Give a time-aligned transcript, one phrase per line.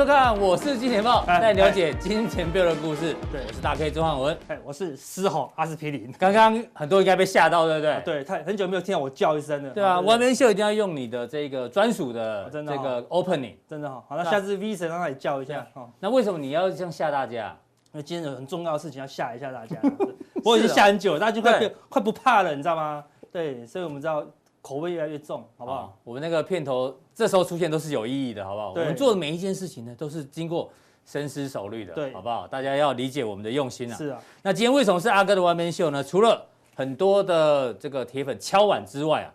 [0.00, 3.14] 收看，我是金钱豹，哎带你了解金钱背后的故事。
[3.30, 4.34] 对我是大 K 钟汉文。
[4.48, 6.10] 哎，我是狮吼阿司匹林。
[6.18, 8.00] 刚刚很多人应该被吓到，对不对？
[8.02, 9.68] 对，太很久没有听到我叫一声了。
[9.74, 13.56] 对啊，好完美秀一定要用你的这个专属的这个 opening。
[13.68, 17.54] 真的好，好，那下次 V 神让他也叫一下哦，那为什么你要这样吓大家？
[17.92, 19.76] 因为今天有很重要的事情要吓一下大家。
[20.42, 23.04] 我已经吓很久了，大家就快快不怕了，你知道吗？
[23.30, 24.24] 对，所以我们知道
[24.62, 25.78] 口味越来越重，好不好？
[25.78, 28.68] 好，我们那个片头这时候出现都是有意义的，好不好？
[28.70, 30.70] 我对们做的每一件事情呢，都是经过
[31.06, 32.46] 深思熟虑的，对好不好？
[32.46, 33.96] 大家要理解我们的用心啊。
[33.96, 36.04] 是啊，那今天为什么是阿哥的完美秀呢？
[36.04, 39.32] 除了很多的这个铁粉敲碗之外啊，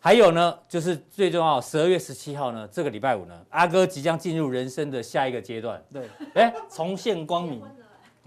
[0.00, 5.82] 还有呢，就是最重要，十二月十七号呢，这个礼拜五呢，阿哥即将进入人生的下一个阶段。
[5.92, 7.62] 对，哎，重现光明。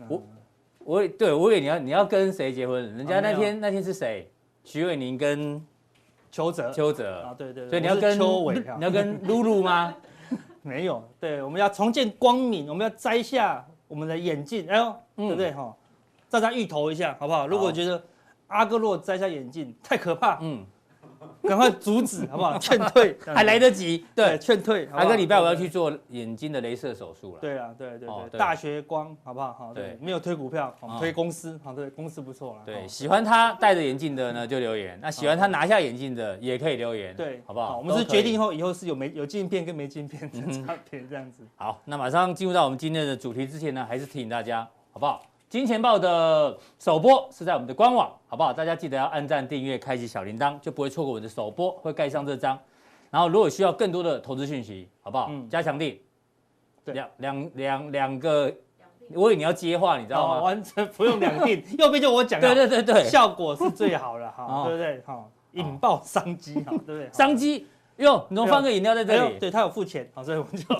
[0.07, 0.23] 我
[0.79, 2.95] 我以对我以为你要你要跟谁结婚？
[2.95, 4.31] 人家那天、那天是谁？
[4.63, 5.65] 徐伟宁跟
[6.31, 6.71] 邱泽。
[6.71, 7.21] 邱泽。
[7.21, 8.75] 啊，对对对，所以你要跟邱伟啊。
[8.77, 9.95] 你要跟露露吗？
[10.61, 15.27] 没有，对，我们要重见光明，我们要摘下我们的眼镜，哎呦，嗯。
[15.27, 15.73] 对不对哈？
[16.29, 17.47] 大家预投一下，好不好？
[17.47, 18.01] 如果觉得
[18.47, 20.65] 阿哥如果摘下眼镜太可怕，嗯，
[21.43, 22.57] 赶快阻止，好不好？
[22.59, 24.05] 劝退，还来得及。
[24.15, 24.85] 对，劝退。
[24.87, 27.39] 好不好阿哥礼拜我要去做眼睛的镭射手术了。
[27.41, 29.53] 对啊，对对哦对对，大学光，好不好？
[29.53, 32.61] 好，对对，没有推股票，我哦们推公司，好，对，公司不错了。
[32.65, 37.77] 对，哦喜欢他戴着眼镜的呢就留言，那喜欢他拿下眼镜的也可以留言，对，好不好？
[37.77, 41.43] 我们是决定以决定后，以后是有没有镜片跟没镜片的差别，这样子。
[41.55, 45.21] 好，那马上进入到我们今天的主题之前呢，还是提醒大家，好不好？
[45.49, 48.51] 金钱豹的首播是在我们的官网，好不好？
[48.51, 52.59] 大家记得要按赞、订阅、开启小铃铛，就不会错过我的首播，会盖上这张。
[53.09, 55.27] 然后如果需要更多的投资讯息，好不好？
[55.29, 55.97] 嗯加强錠，
[56.83, 58.53] 对两两两两个，
[59.13, 60.41] 我以为你要接话，你知道哦，吗？
[60.41, 65.01] 完全不用两定，右边就我讲的，对对对对，效果是最好的，哈哦，对不对？
[65.05, 67.09] 哈，引爆商机，哈，对不对？
[67.13, 67.65] 商机
[67.95, 69.35] 哟，你怎么放个饮料在这里？
[69.35, 70.75] 哎对他有付钱，好，所以我们就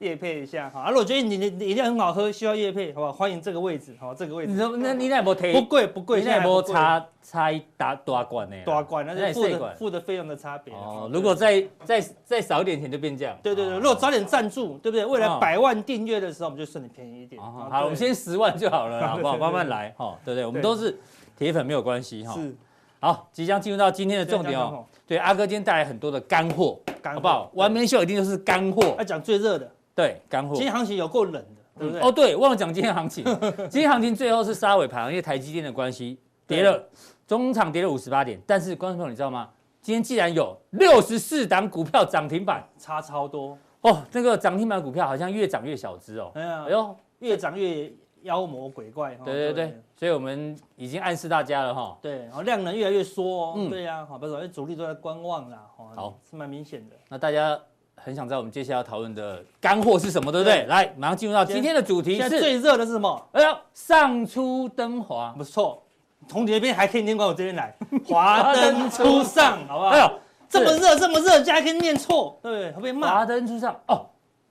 [0.00, 0.82] 业配一下哈。
[0.82, 3.12] 啊，如果觉得你的饮料很好喝，需要业配，好不好？
[3.12, 5.52] 欢迎这个位置，好，这个位置你怎么那你那没提？
[5.52, 8.56] 不贵不贵，你那没现在不贵差差一大大罐呢？
[8.64, 10.72] 大管，那那是付的付的费用的差别。
[10.74, 13.36] 哦，如果再再再少一点钱就变这样。
[13.42, 15.04] 对对对，哦如果早点赞助，对不对？
[15.04, 17.40] 未哦来百万订阅的时候，我们就算你便宜一点。
[17.40, 19.36] 好，我们先十万就好了， 好不好？
[19.36, 20.46] 慢慢来，哈，对不对？
[20.46, 20.98] 我们都是
[21.36, 22.34] 铁粉，没有关系，哈。
[22.34, 22.54] 是
[23.00, 27.50] 好，即将进入到今天的重点哦。，对，阿哥今天带来很多的干货，干货好不好？
[27.52, 30.54] 完美秀一定就是干货要，讲最热的，对，干货。
[30.54, 32.00] 今天行情有够冷的，对不对？
[32.02, 33.24] 哦，对，忘了讲今天行情。
[33.70, 36.82] 今天行情最后是杀尾盘，因为台积电的关系跌了，
[37.26, 38.40] 中场跌了五十八点。
[38.46, 39.48] 但是观众朋友，你知道吗？
[39.80, 43.56] 今天既然有六十四档股票涨停板，差超多。
[43.82, 46.32] 哦，那个涨停板股票好像越涨越小只哦。
[46.34, 49.14] 哎呀哎，呦，越涨越妖魔鬼怪。
[49.16, 51.98] 哈对对对，所以我们已经暗示大家了哈。
[52.00, 53.54] 对，然后量能越来越缩哦。
[53.58, 55.66] 嗯对呀，好，不是，因为主力都在观望啦。
[55.76, 56.96] 哦好，是蛮明显的。
[57.10, 57.60] 那大家
[58.04, 60.58] 很想知道我们接下来要讨论的干货是什么，对不对？
[60.58, 63.28] 对来，马上进入到今天的主题是，最热的是什么？
[63.32, 65.34] 哎呦，上出登华。
[65.38, 65.82] 不错，
[66.28, 67.74] 从你那边还可以念过我这边来，
[68.06, 69.88] 华灯初上，好不好？
[69.88, 70.10] 哎呦，
[70.50, 73.08] 这么热，这么热，竟然可以念错，对不对，会被骂。
[73.08, 74.06] 华灯初上哦，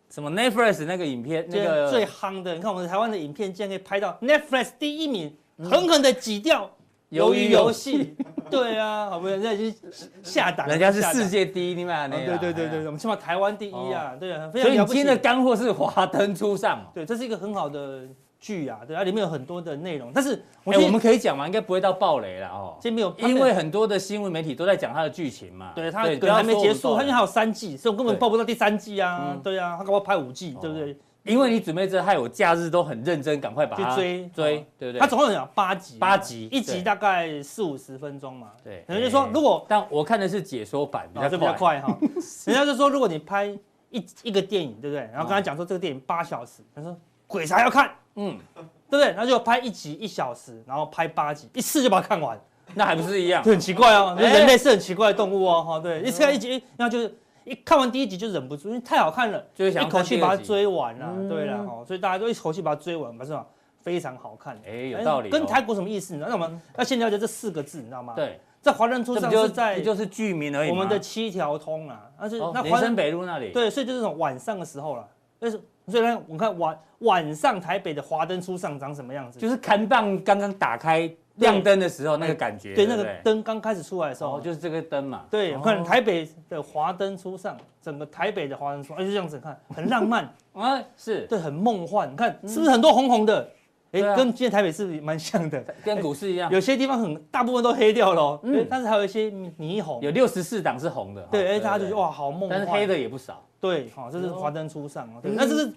[0.10, 6.68] 什么 Netflix 那个影片，那那个个最夯的，你看我们台湾的影片竟然可以拍到 Netflix 第一名，狠狠的挤掉
[7.14, 8.16] 鱿鱼游戏。
[8.50, 9.92] 对啊，好不容易人家已经
[10.22, 16.86] 下档，人家是世界第一，你们哦对对对对，我们起码台湾第一啊，对啊，非所以今天的干货是华灯初上哦。
[16.94, 18.02] 对，这是一个很好的
[18.40, 21.48] 剧啊，对，它里面有很多的内容，但是我哎，我们可以讲嘛？
[21.48, 22.78] 应该不会到暴雷了哦。
[22.80, 25.72] 今天没有，因为很多的新闻媒体都在讲它的剧情嘛。
[25.74, 30.96] 对它可能还没结束，它因为还有三季，所以我根本对报不到第三季啊嗯，对啊，它搞不好拍五季哦，对不对？
[31.24, 35.00] 因为你准备这，害我假日都很认真，赶快把它追追哦，对不对？
[35.00, 41.80] 它总共有八集，八集一集大概四五十分钟嘛，对，也就是说，如果但我看的是解说版，比较快。
[41.80, 41.98] 哈。
[42.46, 43.46] 人家就说，如果你拍
[43.90, 45.10] 一一个电影，对不对？
[45.14, 49.12] 然后跟他讲说这个电影八小时，他说鬼才要看，嗯，对不对？
[49.12, 52.38] 然后就拍一集一小时，然后拍八集，一次就把它看完，
[52.74, 53.42] 那还不是一样？
[53.42, 54.14] 很奇怪哦。
[54.20, 63.46] 哎人类是很奇怪的动物哦，哈，对，一次看一集，然后就是一看完第一集就忍不住，因为太好看了，就是想一口气把它追完啦嗯，对了，哦，所以大家都一口气把它追完，不是吗？
[63.82, 65.32] 非常好看，哎，有道理哦。
[65.32, 66.26] 跟台股什么意思呢？
[66.30, 73.52] 那我们要先了解这四个字，你知道吗？，对，在华灯初这不就上是在就是剧名而已我们的七条通啊，但是哦那华灯北路那里。
[73.52, 75.06] 对，所以就是这种晚上的时候了，
[75.38, 79.38] 但是所以呢，我看晚晚上台北的华灯初上长什么样子？
[79.38, 82.76] 就是看棒刚刚打开亮灯的时候那个感觉。
[82.76, 85.24] 对，那个灯刚开始出来的时候，就是这个灯嘛。
[85.30, 92.12] 对，我看台北的华灯初上，整个台北的华灯初上，哎，就这样子看，很浪漫 啊，是对，很梦幻。
[92.12, 93.50] 你看是不是很多红红的？
[93.92, 96.52] 哎，跟今天台北是蛮像的，跟股市一样。
[96.52, 101.22] 有些地方很大部分都黑掉了，嗯，但是还有一些霓虹，有六十四档是红的。
[101.30, 102.50] 对，哎，大家就觉得哇，好梦幻。
[102.50, 103.46] 但是黑的也不少。
[103.62, 105.22] 对，好，这是华灯初上啊。
[105.22, 105.72] 那这是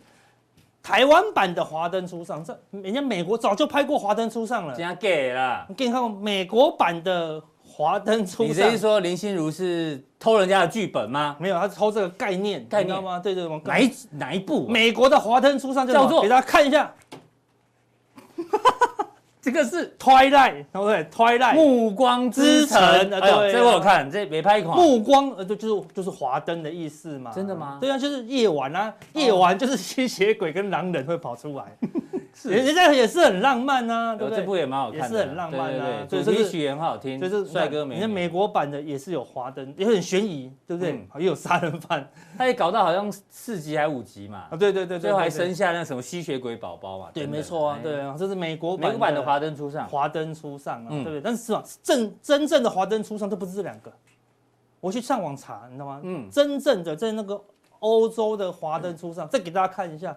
[0.87, 4.73] 台湾版的华灯初上，这人家美国早就拍过华灯初上了。
[4.75, 8.49] 人家给了，你给你看过美国版的华灯初上？
[8.49, 11.35] 你这是说林心如是偷人家的剧本吗？
[11.41, 13.19] 没有，他是偷这个概念，概念吗？
[13.19, 14.69] 对对，哪一哪一部？
[14.69, 16.95] 美国的华灯初上叫做，给大家看一下。
[19.47, 22.81] 这个是 Twilight，对不对？Twilight，暮光之城。
[23.09, 24.77] 对，这我有看，这没拍款。
[24.77, 27.31] 暮光，呃，就就是就是华灯的意思嘛。
[27.31, 27.79] 真的吗？
[27.81, 31.65] 对啊，就是夜晚啊，夜晚就是吸血鬼跟狼人会跑出来。
[32.39, 34.41] 是，人家也是很浪漫啊，对不对？
[34.41, 36.07] 这部也蛮好看，也是很浪漫啊。
[36.07, 37.95] 主题曲也很好听，就是帅哥美。
[37.95, 41.09] 你看美国版的也是有华灯，也很悬疑，对不对？
[41.19, 42.07] 也有杀人犯，
[42.37, 44.49] 他也搞到好像四集还五集嘛。
[44.51, 47.09] 啊，对对对，最后还生下那什么吸血鬼宝宝嘛。
[47.15, 48.91] 对，没错啊，对啊，这是美国版。
[48.91, 51.21] 美国版的华灯初上，华灯初上啊，对不对？
[51.23, 53.91] 但是是吧，正真正的华灯初上，都不是这两个。
[54.79, 56.01] 我去上网查，你知道吗？
[56.05, 57.43] 嗯，真正的在那个
[57.79, 60.15] 欧洲的华灯初上，再给大家看一下。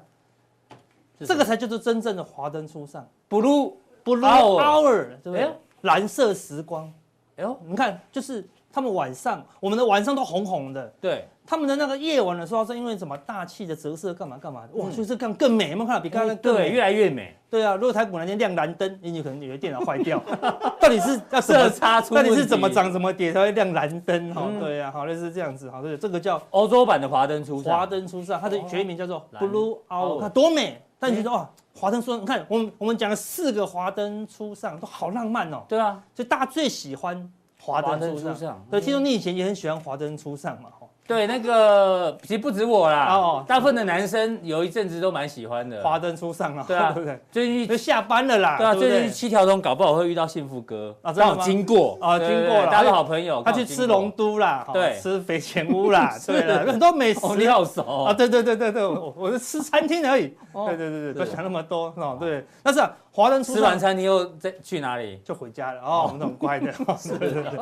[1.25, 3.73] 这个才叫做真正的华灯初上，blue
[4.03, 5.49] blue hour，对不对？
[5.81, 6.91] 蓝色时光，
[7.37, 16.01] 哎呦，你看，就是他们晚上，我们的晚上都红红的，对，他们的那个夜晚的时候是因为什么大气的折射，干嘛干嘛的，哇，就是更更美，有没有看到？
[16.01, 16.69] 比刚刚更美？
[16.69, 17.33] 越来越美。
[17.49, 20.21] 对啊，如果台股那天亮蓝灯，你可能以为电脑坏掉，
[20.79, 22.13] 到底是要色差出？
[22.13, 24.33] 到底是怎么涨怎么跌才会亮蓝灯？
[24.33, 30.79] 哈，对啊，好类似这样子，好，对，这个叫欧洲版的华灯初上，华灯初上，它的全名叫做 blue hour，看多美。
[30.99, 35.63] 但你觉得哇，华灯初上，你看我们我们讲了四个华灯初上都好浪漫哦。
[35.67, 38.65] 对啊，就大家最喜欢华灯初上。
[38.69, 40.69] 对，听说你以前也很喜欢华灯初上嘛。
[41.09, 45.81] 对，那个其实不止我啦，哦，大部分的男生有一阵子都蛮喜欢的。
[45.81, 47.19] 华灯初上啊，对啊， 对不对？
[47.31, 50.95] 最近就下班了啦，对啊，最近七条通搞不好会遇到幸福哥。
[51.01, 51.97] 啊，刚好经过。
[51.99, 57.81] 啊，经过了，大家好朋友，他去吃龙都啦，对，吃肥前屋啦， 对了，很多美食，你好熟。
[58.03, 62.79] 啊，对对对对对，我我是吃餐厅而已，对对对对，都想那么多哦，对，但是。
[63.19, 65.19] 华灯初上吃完餐你又在去哪里？
[65.25, 66.71] 就回家了哦，我们都很乖的。
[66.97, 67.59] 是是是，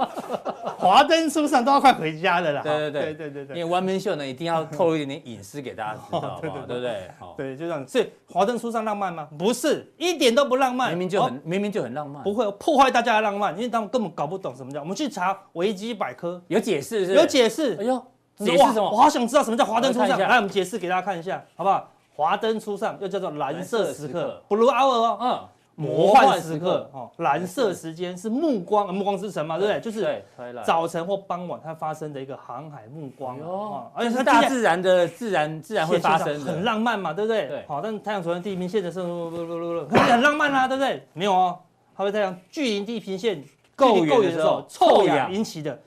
[0.77, 2.61] 华灯初上都要快回家了啦。
[2.61, 3.57] 对对对对对对。
[3.57, 7.09] 因为 One Man Show 呢，一定要透露一点点隐私给大家知道， 对不对？
[7.19, 7.87] 好，对，就这样。
[7.87, 9.27] 所以华灯初上浪漫吗？
[9.35, 10.89] 不是，一点都不浪漫。
[10.89, 12.21] 明明就很明明就很浪漫。
[12.21, 14.79] 不会破坏大家的浪漫，因为他们根本搞不懂什么叫。
[14.81, 17.15] 我们去查维基百科，有解释是？
[17.15, 17.75] 有解释。
[17.79, 18.05] 哎呦，
[18.37, 18.91] 解释什么？
[18.91, 20.19] 我好想知道什么叫华灯初上。
[20.19, 21.91] 来，我们解释给大家看一下，好不好？
[22.17, 25.17] 华灯初上又叫做蓝色时刻，Blue Hour 哦。
[25.21, 25.47] 嗯。
[25.79, 29.79] 魔幻时刻哦，蓝色时间是暮光，暮光之城嘛，对不对？
[29.79, 30.25] 就是
[30.65, 37.47] 早晨或傍晚它发生的一个航海暮光哦，而且是大自然的自然自然会发生，很浪漫嘛，对不对？
[37.47, 37.63] 对。
[37.67, 41.07] 好，但是太阳从地平线的时候，很浪漫啊，对不对？
[41.13, 41.59] 没有哦，
[41.95, 43.43] 它会太阳距离地平线
[43.75, 45.79] 够远的时候，臭氧引起的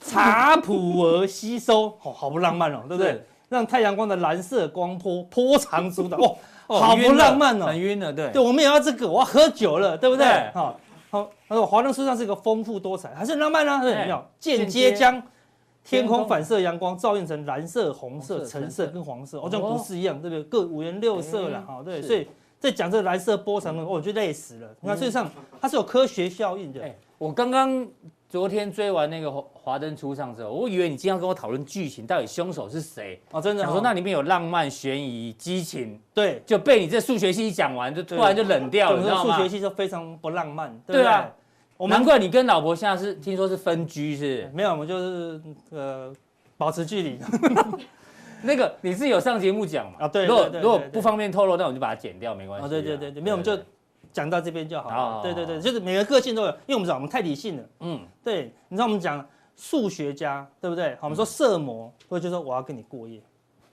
[0.00, 3.24] 查普尔吸收，哦，好不浪漫哦，对不对？
[3.54, 6.36] 让太阳光的蓝色光波波长阻挡， 哦。
[6.66, 8.30] 好不浪漫哦，很晕了，对。
[8.30, 10.26] 对，我们也要这个，我要喝酒了，对不对？
[10.54, 10.80] 好，
[11.10, 13.82] 好，他说华灯初上是一个丰富多彩，还是很浪漫啊？
[13.82, 15.22] 对，有间接将
[15.84, 20.42] 天空反射阳光照映成蓝色、红色、橙色跟黄色，哦，像股市一样，对不对？
[20.44, 22.00] 各五颜六色了，哈，对。
[22.00, 22.26] 所以
[22.58, 24.68] 在讲这个蓝色波长呢，我就累死了。
[24.80, 25.30] 你看，实际上
[25.60, 26.80] 它是有科学效应的。
[27.18, 27.86] 我刚刚。
[28.34, 33.22] 昨天追完那个华华灯初上之后，我以为你今天要跟我讨论剧情，到底凶手是谁？
[33.30, 33.66] 哦，真的、哦。
[33.66, 39.36] 想说那里面有浪漫、悬疑、激情，对，就被你这数学系一讲完，就突然就冷掉了，你知道吗？
[39.36, 41.30] 数学系就非常不浪漫，对，对啊。
[41.76, 44.50] 我们难怪你跟老婆现在是听说是分居是，是？
[44.52, 46.12] 没有，我们就是呃
[46.56, 47.20] 保持距离。
[48.42, 49.98] 那个你是有上节目讲嘛？
[50.00, 50.26] 啊，对。
[50.26, 52.66] 如果如果不方便透露，那我们就把它剪掉，没关系。
[52.66, 53.56] 啊，对对对对，没有我们就。
[54.14, 55.22] 讲到这边就好了。
[55.22, 57.64] 对对对，就是每个个性都有，因为我们知道我们太理性了。
[57.80, 60.94] 嗯，对，你知道我们讲数学家，对不对？
[60.94, 63.20] 好，我们说色魔，或者就说我要跟你过夜。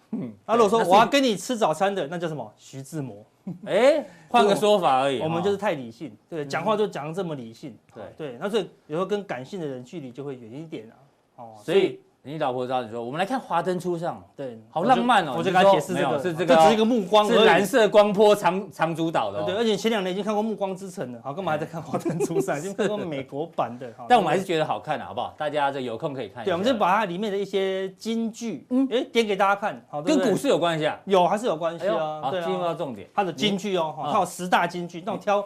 [0.09, 2.51] 嗯，啊，如果说我要跟你吃早餐的，那叫什么？
[2.57, 3.23] 徐志摩。
[3.65, 5.19] 哎，换个说法而已。
[5.19, 7.77] 我们就是太理性，对，讲话就讲这么理性。
[7.95, 10.95] 对对，那所以有时候跟感性的人距离就会远一点啊。
[11.37, 15.33] 哦，所以你老婆知道你说，我们来看华灯初上，对，好浪漫哦。
[15.35, 19.43] 我就给他解释这个，是这个，只是一个目光，是蓝色光波长长主导的。
[19.43, 22.55] 对，而且前两年已经看过《暮光之城》了，好，干嘛还在看华灯初上？
[22.59, 25.33] 已经看过美国版的，但我们还是觉得好看的，好不好？
[25.35, 26.45] 大家这有空可以看。
[26.45, 30.99] 对，我们就把它里面的一些金句，嗯，哎，点给大家看，好，跟股市有关系啊？
[31.05, 32.21] 有还是有关系啊？
[32.21, 35.43] 好，进入到重点，它的金句哦，它有十大金句，那我挑。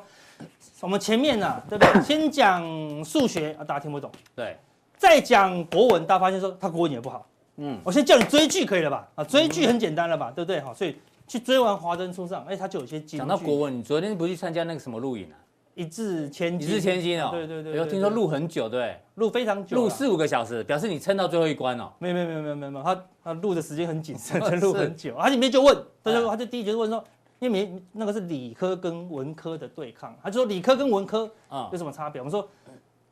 [0.81, 2.01] 我们前面呢，对不对？
[2.03, 2.61] 先讲
[3.03, 4.11] 数学啊，大家听不懂。
[4.35, 4.57] 对。
[4.97, 7.27] 再讲国文，大家发现说他国文也不好。
[7.57, 7.79] 嗯。
[7.83, 9.07] 我先叫你追剧可以了吧？
[9.15, 10.31] 啊，追剧很简单了吧？
[10.31, 10.59] 对不对？
[10.61, 10.95] 好，所以
[11.27, 13.17] 去追完《华灯初上》，哎，他就有些金句。
[13.17, 15.37] 讲到国文，你昨天不去参加那个什么录影啊？
[15.73, 16.67] 一字千金。
[16.67, 17.29] 一字千金哦。
[17.31, 17.75] 对对对。
[17.75, 18.97] 有听说录很久，对。
[19.15, 19.75] 录非常久。
[19.75, 21.91] 录四五个小时，表示你撑到最后一关哦。
[21.99, 25.15] 没有没有没有没有没有，他他录的时间很谨慎，录很久。
[25.19, 27.03] 他里面就问，他就他就第一节就问说。
[27.39, 32.21] 因为没那个是理科跟文科的对抗，他就说理科跟文科啊有什么差别？
[32.21, 32.47] 我们说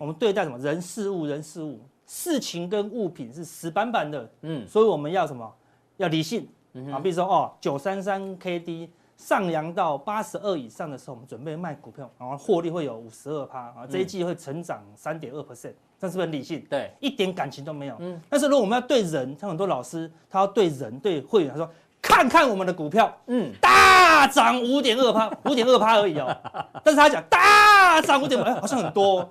[0.03, 5.50] 我们对待什么人事物人事物事情跟物品是死板板的，嗯，所以我们要什么？
[5.95, 6.45] 要理性
[6.91, 16.62] 啊，比如说哦九三三 K D 上扬到八十二以上的时候，我们准备卖股票，然后获利会有五十二趴啊，这一季会成长三点二 percent，这是不是很理性？
[16.69, 17.95] 对，一点感情都没有。
[18.00, 21.69] 嗯，但是如果我们要对人，像很多老师他要对人对会员，他说。
[22.05, 26.38] 看看我们的股票，嗯，大涨五点二趴，五点二趴而已哦。
[26.83, 29.25] 但是他讲大涨五点二，哎，好像很多。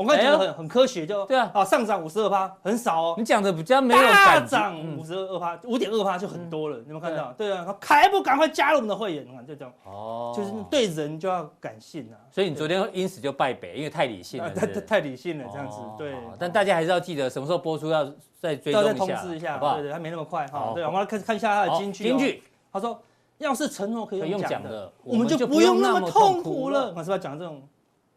[0.00, 3.14] 我刚才讲的很很科学，就对啊，啊上涨五十二趴很少哦。
[3.18, 4.00] 你讲的比较没有。
[4.00, 6.78] 大涨五十二趴，五点二趴就很多了。
[6.78, 7.32] 你有没有看到？
[7.36, 9.26] 对啊，还不赶快加入我们的会员？
[9.28, 9.72] 你看就这样。
[9.84, 12.16] 哦，就是对人就要感性啊。
[12.30, 14.50] 所以你昨天因此就败北，因为太理性了。
[14.50, 15.78] 太太理性了，这样子。
[15.98, 16.14] 对。
[16.38, 19.74] 但大家还是要记得什么时候播出，要再追踪一下，通知一下，好不好？
[19.74, 20.72] 对对，还没那么快哈。
[20.74, 22.04] 对，我们来看看一下他的金句。
[22.04, 22.42] 金句，
[22.72, 22.98] 他说
[23.36, 27.62] ：“要是承诺可以用讲的，我们就不用那么痛苦了。”我是不是要讲这种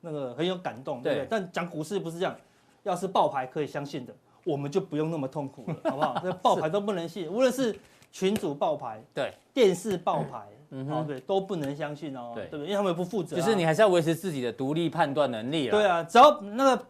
[0.05, 1.27] 那个很有感动，对不对？
[1.29, 2.35] 但讲股市不是这样。
[2.83, 6.19] 要是爆牌可以相信的，我们就不用那么痛苦了， 好不好？
[6.21, 7.73] 这爆牌都不能信，无论是
[8.11, 10.41] 群主爆牌，对，电视爆牌，
[10.71, 12.65] 嗯哼，对，都不能相信哦，对，对不对？
[12.65, 13.37] 因为他们不负责。
[13.37, 15.71] 就是你还是要维持自己的独立判断能力啊。
[15.71, 16.85] 对啊，只要那个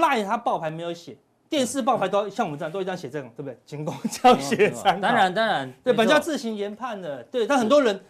[0.00, 1.14] 赖他爆牌没有写，
[1.50, 3.58] 电视爆牌都像我们这样都一样写这种，对不对？
[3.66, 5.00] 仅供教学参考。
[5.02, 8.00] 当然当然，对，本家自行研判的，对，但很多人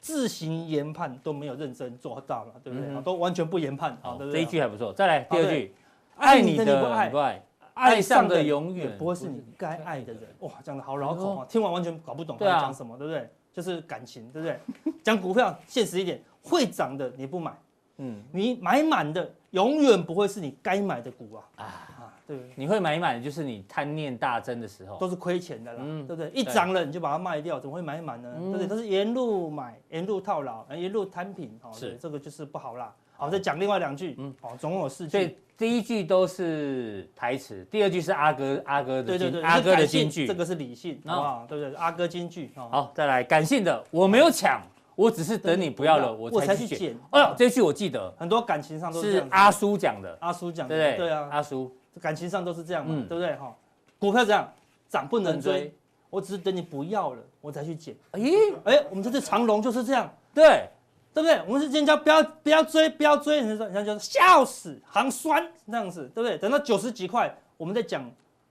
[0.00, 3.02] 自行研判都没有认真做到了，对不对？
[3.02, 3.96] 都完全不研判。
[4.00, 4.92] 好，这一句还不错。
[4.92, 5.74] 再来第二句。
[6.16, 6.70] 爱你的你
[7.10, 7.42] 不爱，
[7.72, 10.22] 爱上的永远不会是你该爱的人。
[10.40, 11.46] 哇，讲的好绕口啊！
[11.48, 13.30] 听完完全搞不懂他在讲什么，对不对？
[13.54, 14.94] 就是感情，对不对？
[15.02, 17.52] 讲股票现实一点，会涨的你不买，
[17.96, 21.99] 嗯，你买满的永远不会是你该买的股啊啊！
[22.36, 26.30] 对，你会买满的就是你贪念大增的时候，都是亏钱的啦，对不对？
[26.30, 28.32] 一涨了你就把它卖掉，怎么会买满呢？
[28.38, 28.66] 对不对？
[28.68, 31.96] 都是沿路买，沿路套牢，沿路摊平，哦，是。
[32.00, 32.94] 这个就是不好啦。
[33.16, 35.36] 好，再讲另外两句，嗯，哦，总共有四句。
[35.58, 41.46] 第一句都是台词，第二句是阿哥阿哥的对对对，阿哥的金句，这个是理性，好不好？
[41.46, 41.74] 对不对？
[41.74, 44.62] 阿哥金句，好，再来感性的，我没有抢，
[44.94, 46.96] 我只是等你不要了，我才去捡。
[47.10, 50.96] 哎呦，这句我记得，很多感情上都是阿叔讲的，阿叔讲的，对？
[50.96, 53.34] 对啊，阿叔，感情上都是这样嘛，对不对？
[53.36, 53.56] 哈，
[53.98, 54.52] 股票这样
[54.88, 55.74] 涨不能追，
[56.10, 57.94] 我只是等你不要了，我才去捡。
[58.12, 60.68] 咦，哎，我们这次长龙就是这样，对。
[61.12, 61.42] 对不对？
[61.44, 66.38] 我们是今天叫不要不要追，不要追，你说人家就是笑死，行酸这样子，对不对？
[66.38, 68.08] 等到九十几块，我们再讲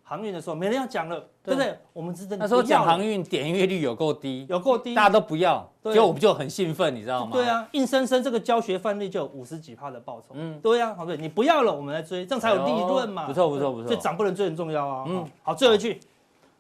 [0.09, 1.77] 航运的时候，没人要讲了，对不对？
[1.93, 7.31] 我们真的那时候讲航运点阅率有够低，有够低，大家都不要，结果我们就很兴奋，你知道吗？
[7.31, 13.27] 对啊，硬生生这个教学范例就有五十几趴的报酬，嗯，对啊，好对，你不要了，我们来追，这样才有利润嘛。
[13.27, 15.05] 不错不错不错，所以涨不能追很重要啊。
[15.07, 15.99] 嗯，好，最后一句，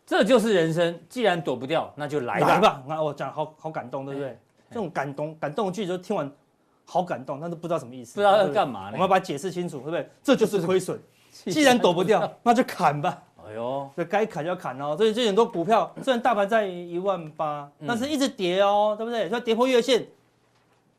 [0.05, 2.83] 这就是人生，既然躲不掉，那就来吧。
[2.87, 4.37] 那我讲好好感动，对不对？
[4.69, 6.31] 这种感动感动句就听完。
[6.91, 8.87] 好感动，但是不知道什么意思，不知道要干嘛呢？
[8.87, 10.09] 我们要把它解释清楚，对不对？
[10.23, 10.99] 这就是亏损，
[11.45, 13.21] 既然躲不掉，那就砍吧。
[13.49, 14.95] 哎呦，这该砍就要砍哦。
[14.95, 19.27] 所以这很多股票， 虽然大盘在一万八，但是一直跌哦，对不对？
[19.29, 20.05] 要跌破月线，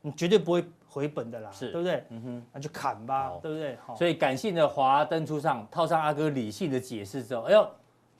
[0.01, 2.03] 你绝对不会回本的啦，是对不对？
[2.09, 3.77] 嗯哼，那就砍吧，对不对？
[3.97, 7.67] 所以感性的华灯初上，套上阿哥理性的解释之后，哎呦。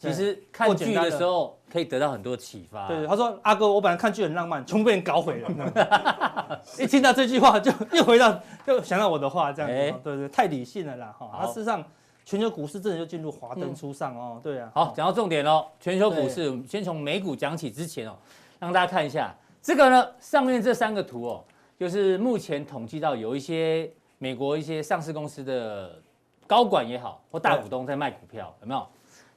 [0.02, 2.88] 其实看剧的时候可以得到很多启发。
[2.88, 6.60] 对，他说：“阿哥，我本来看剧很浪漫，全部被人搞毁了。
[6.80, 10.00] ”一听到这句话，就又回到，就想到我的话，这样子。
[10.04, 11.16] 对对，太理性了啦。
[11.20, 11.84] 哈，那事实上，
[12.32, 14.40] 全球股市真的就进入华灯初上哦。
[14.42, 14.72] 对啊。
[14.74, 15.66] 好，讲到重点喽。
[15.82, 18.16] 全球股市，先从美股讲起之前哦，
[18.58, 21.44] 让大家看一下这个呢，上面这三个图哦，
[21.78, 26.02] 就是目前统计到有一些美国一些上市公司的
[26.48, 28.88] 高管也好，或大股东在卖股票，有没有？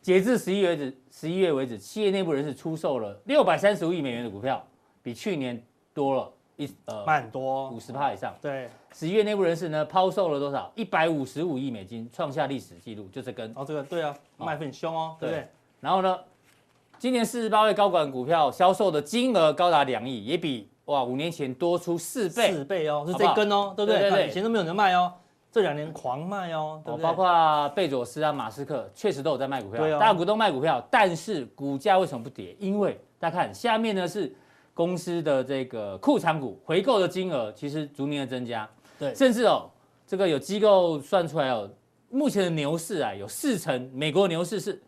[0.00, 4.64] 截至十一月止，十一月为止，企业内部人士出售了六百三十五亿美元的股票，
[5.02, 5.60] 比去年
[5.92, 8.34] 多了一呃，蛮多五十趴以上。
[8.40, 10.70] 对，十一月内部人士呢抛售了多少？
[10.74, 13.52] 一百五十五亿美金，创下历史记录，就这根。
[13.56, 15.48] 哦，这个对啊，卖很凶哦，对不对？
[15.80, 16.18] 然后呢，
[16.98, 24.00] 今年四十八位高管股票销售的金额高达两亿，也比哇五年前多出四倍，四倍哦，是这根哦，对不对？
[24.00, 25.12] 对对对，以前都没有人卖哦。
[25.50, 27.02] 这两年狂卖哦，对不对？
[27.04, 32.56] 包括贝佐斯啊、马斯克，确实都有在卖股票，哦、大股东卖股票，但是股价为什么不跌？
[32.58, 34.34] 因为大家看下面呢是
[34.74, 39.70] 公司的这个库藏股回购的金额，其实逐年的增加，对，甚至哦，
[40.06, 41.70] 这个有机构算出来哦，
[42.10, 44.82] 目前的牛市啊，有四成，美国牛市是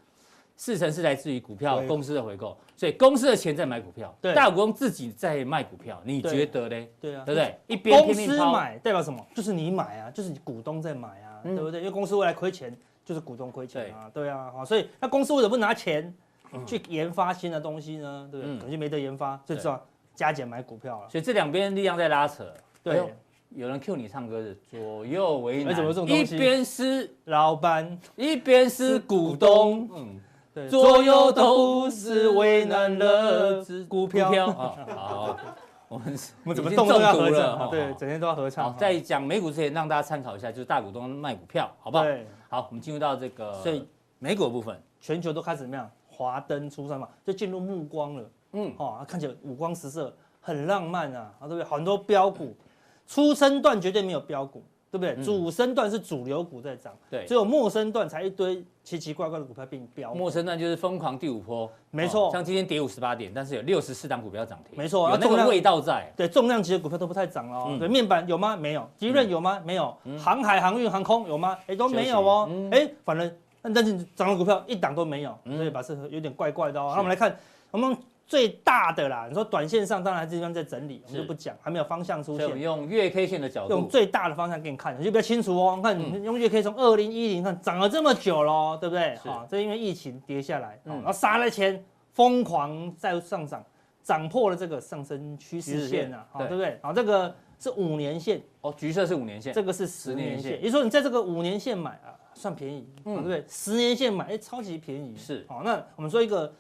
[0.57, 2.57] 四成是来自于股票公司的回购。
[2.77, 6.93] 所以公司的钱在买股票，对，大股东自己在卖股票，你觉得嘞？
[7.01, 7.15] 对。
[7.17, 7.59] 啊，对不对？
[7.69, 9.25] 一边公司买代表什么？
[9.35, 11.81] 就是你买啊，就是你股东在买啊，对不对？
[11.81, 14.29] 因为公司未来亏钱，就是股东亏钱啊，对。
[14.29, 16.15] 啊，好，所以那公司为什么不拿钱
[16.67, 18.29] 去研发新的东西呢？
[18.31, 18.57] 对不对？
[18.57, 19.81] 可能就没得研发，就知道
[20.15, 21.09] 加减买股票了。
[21.09, 22.45] 所以这两边力量在拉扯。
[22.83, 23.15] 对，
[23.51, 30.21] 有人 Q 你唱歌的左右为难，一边是老板，一边是股东，嗯。
[30.71, 34.51] 左右都是为难了股票。
[34.51, 35.37] 好，
[35.87, 37.69] 我们 我们怎么动都要合唱？
[37.71, 38.75] 对，整天都要合唱。
[38.75, 42.05] 在讲美股之前，让大家参考一下，就是大股东卖股票，好不好？
[42.05, 42.27] 对。
[42.49, 43.87] 好，我们进入到这个，所以
[44.19, 45.91] 美股的部分，全球都开始怎么样？
[46.17, 48.31] 华灯初上嘛，就进入暮光了。
[48.53, 51.65] 嗯，哦，看起来五光十色，很浪漫啊，啊，对不对？
[51.65, 52.57] 很多标股，
[53.07, 54.63] 初升段绝对没有标股。
[54.89, 55.23] 对不对？
[55.23, 60.15] 主升段是主流股在涨，对，只有末升段才一堆奇奇怪怪的股票并标。
[60.15, 62.31] 末升段就是疯狂第五波，没错。
[62.31, 65.11] 像今天跌五十八点，但是有六十四档股票涨停，没错。
[65.11, 66.11] 有那个味道在。
[66.17, 67.77] 对，重量级的股票都不太涨哦。
[67.79, 68.57] 对，面板有吗？
[68.57, 68.89] 没有。
[68.97, 69.61] 基润有吗？
[69.67, 69.95] 没有。
[70.17, 71.59] 航海、航运、航空有吗？
[71.67, 72.49] 哎，都没有哦。
[72.71, 73.31] 哎，反正
[73.75, 76.93] 但是涨的股票一档都没有，所以把这有点怪怪的哦。
[76.93, 77.37] 那我们来看，
[77.71, 77.97] 我们。
[78.29, 82.61] 最大的啦，你说短线上当然这地方在整理，我们就不讲，还没有方向出现。
[82.61, 85.79] 用月 K 线的角度，用最大的方向给你看，你就比较清楚哦。
[85.81, 89.15] 看，你用月 K 从二零一零看涨了这么久喽，对不对？
[89.19, 91.81] 好，这因为疫情跌下来，然后杀了钱，
[92.15, 93.65] 疯狂再上涨，
[94.03, 96.81] 涨破了这个上升趋势线啊，好，对不对？
[96.83, 100.53] 好，这个是五年线哦，橘色是五年线，这个是十年线。
[100.53, 103.45] 也就是说你在这个五年线买啊，算便宜，对不对？
[103.49, 105.17] 十年线买，哎，超级便宜。
[105.17, 106.53] 是，好，那我们说一个。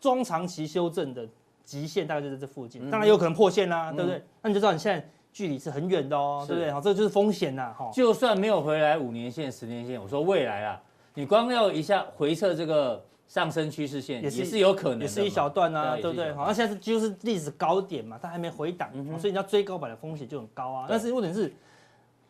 [0.00, 1.26] 中长期修正的
[1.64, 4.22] 极限大概就在这附近，当然有可能破线啦，对不对？
[4.42, 6.70] 那你就知道你现在距离是很远的哦，对不对？
[6.70, 7.90] 好，这个就是风险呐，哈。
[7.90, 10.82] 就算没有回来五年线、十年线，我说未来啊，
[11.14, 16.32] 你光要一下回测这个上升趋势线，也是有可能，也是一小段啊，对不对？
[16.32, 20.86] 好，像现在是就是历史高点嘛，它还没回档，所以你要追高板的风险就很高啊。
[20.88, 21.52] 但是问题是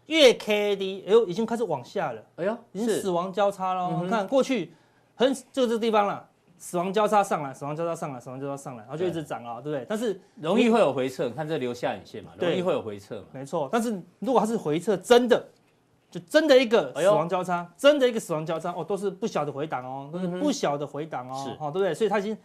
[0.06, 4.02] 月 K D，哎呦，已经开始往下了，哎呦，已经死亡交叉了。
[4.02, 4.72] 你看过去
[5.14, 6.28] 很就这个地方了。
[6.56, 9.84] 死亡交叉上来，死亡交叉上来，死亡交叉上来，然后就一直涨啊，对不对？
[9.86, 13.26] 但是容易会有回撤，看这留下影线嘛，容易会有回撤嘛。
[13.32, 15.46] 没错，但是如果它是回撤，真的
[16.18, 21.92] 就真的一个死亡交叉，真的一个死亡交叉哦，都是不小的回档哦，都是不小的回档哦，是，哦，对不对？
[21.92, 22.36] 所以它已经。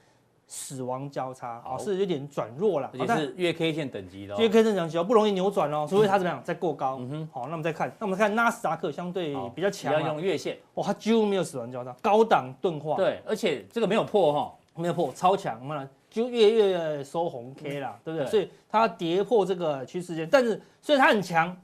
[0.51, 6.41] 死亡交叉哦，是有点转弱了，也是月 K 线等级的，月 K 线等级哦，不容易扭转哦，除非它怎么样？
[6.43, 6.97] 再过高。
[6.99, 18.25] 嗯哼，好，那我们再看，那我们看纳斯达克相对比较强，要用月线，哇，它几乎没有死亡交叉，高档钝化，对，而且这个没有破哈，没有破，超强，我们就月月收红 K 啦，对不对？
[18.25, 21.55] 所以它跌破这个趋势线，但是虽然它很强，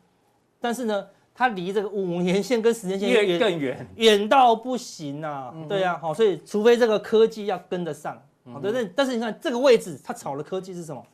[0.62, 8.17] 但是呢，它离这个五年线跟十年线越更远，远到不行啊，对呀，好，所以除非这个科技要跟得上。
[8.52, 11.06] 好，对对，但是你看这个位置，它炒的科技是什么？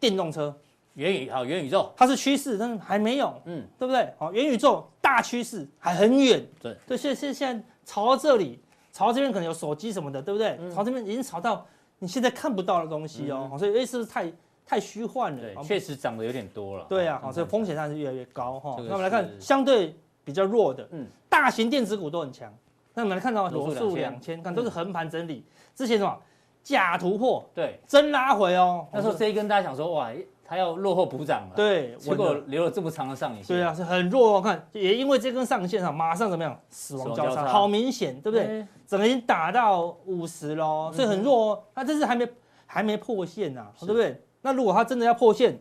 [0.00, 0.56] 电动车、
[0.94, 4.10] 元宇好元宇宙，它是趋势，但是还没有，嗯，对不对？
[4.18, 8.58] 好，元宇宙大趋势还很远，对，对，现现现在炒到这里，
[8.92, 10.58] 炒到这边可能有手机什么的，对不对？
[10.74, 11.66] 炒这边已经炒到
[11.98, 14.32] 你现在看不到的东西哦，所以哎，是不是太
[14.66, 15.40] 太虚幻了？
[15.40, 16.86] 对，确实涨得有点多了。
[16.88, 18.76] 对啊，好，所以风险上是越来越高哈。
[18.78, 19.94] 那我们来看相对
[20.24, 22.52] 比较弱的，嗯，大型电子股都很强。
[22.94, 25.44] 那我们来看到罗素两千，看都是横盘整理，
[25.74, 26.16] 之前什么？
[26.62, 28.86] 假突破，对，真拉回哦。
[28.92, 30.12] 那时候这一根大家想说，哇，
[30.44, 34.40] 它要落后补涨了，对，结果留了这么长的上影线，对啊，是很弱哦。
[34.40, 36.56] 看，也因为这根上影线上，马上怎么样？
[36.70, 38.64] 死亡交叉，好明显，对不对？
[38.86, 41.62] 整个已经打到五十喽，所以很弱哦。
[41.74, 42.28] 它这是还没
[42.64, 44.22] 还没破线呐，对不对？
[44.42, 45.58] 那如果它真的要破线，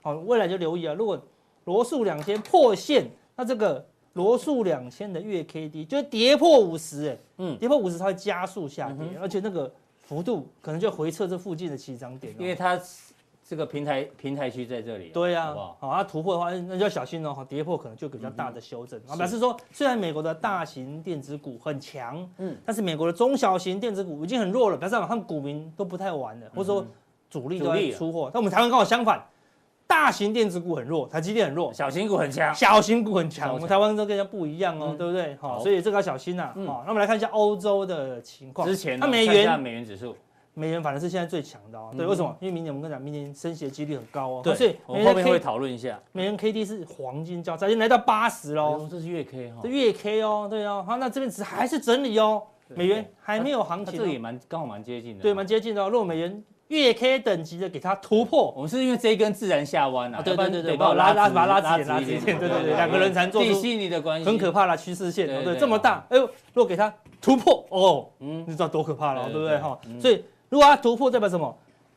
[0.00, 0.94] 好，未来就留意啊。
[0.94, 1.20] 如果
[1.64, 9.72] 罗素两千破线，那这个罗素两千的月 K D 就是跌破五十，哎，嗯，跌破五十它会加速下跌，而且那个。
[10.04, 12.78] 幅度可能就回撤这附近的起涨点，因为它
[13.48, 15.08] 这个平台平台区在这里。
[15.08, 17.46] 对呀，好，它突破的话，那就要小心哦。
[17.48, 19.00] 跌破可能就比较大的修正。
[19.08, 26.84] 啊，表示说，虽然美国的大型电子股很强，嗯，但是美国的中小型电子股已经很弱了，表示他们股民都不太玩了，或者说
[27.32, 28.30] 主力都在出货。
[28.32, 29.24] 但我们台湾刚好相反，
[29.86, 33.52] 大型电子股很弱，台积电很弱，小型股很强，小型股很强。
[33.54, 35.34] 我们台湾都跟人家不一样哦，嗯对不对？
[35.40, 36.52] 好，所以这个要小心呐。
[36.54, 38.68] 嗯好，那我们来看一下欧洲的情况。
[38.68, 40.14] 之前那美元，美元指数，
[40.54, 41.90] 美元反正是现在最强的哦。
[41.96, 42.36] 对，嗯为什么？
[42.40, 44.40] 因为明年我们跟你讲，明年升息的几率很高哦。
[44.44, 45.98] 对，所以我们后面会讨论一下。
[46.12, 48.88] 美元 K D 是黄金交叉，已经来到八十喽哦，。
[48.90, 50.84] 这是月 K 哈这，月 K 哦，对哦。
[50.86, 55.22] 好，那这边只还是整理哦，美元还没有行情这也蛮刚好蛮接近的。
[55.22, 55.88] 对，蛮接近的哦。
[55.90, 56.42] 如果美元
[56.80, 66.22] 月 K 等级的给它突破，我们是因为这一根自然下弯啊，啊，对对对对，把我拉拉把它拉直拉直直一点，对对对，两个人才做出地心引力的关系，很可怕的趋势线哦，对，对对这么大，哎呦，
[66.54, 70.00] 如果给它突破，哦，嗯你知道多可怕了，对对不对对哈嗯？
[70.00, 71.54] 所以如果它突破代表什么？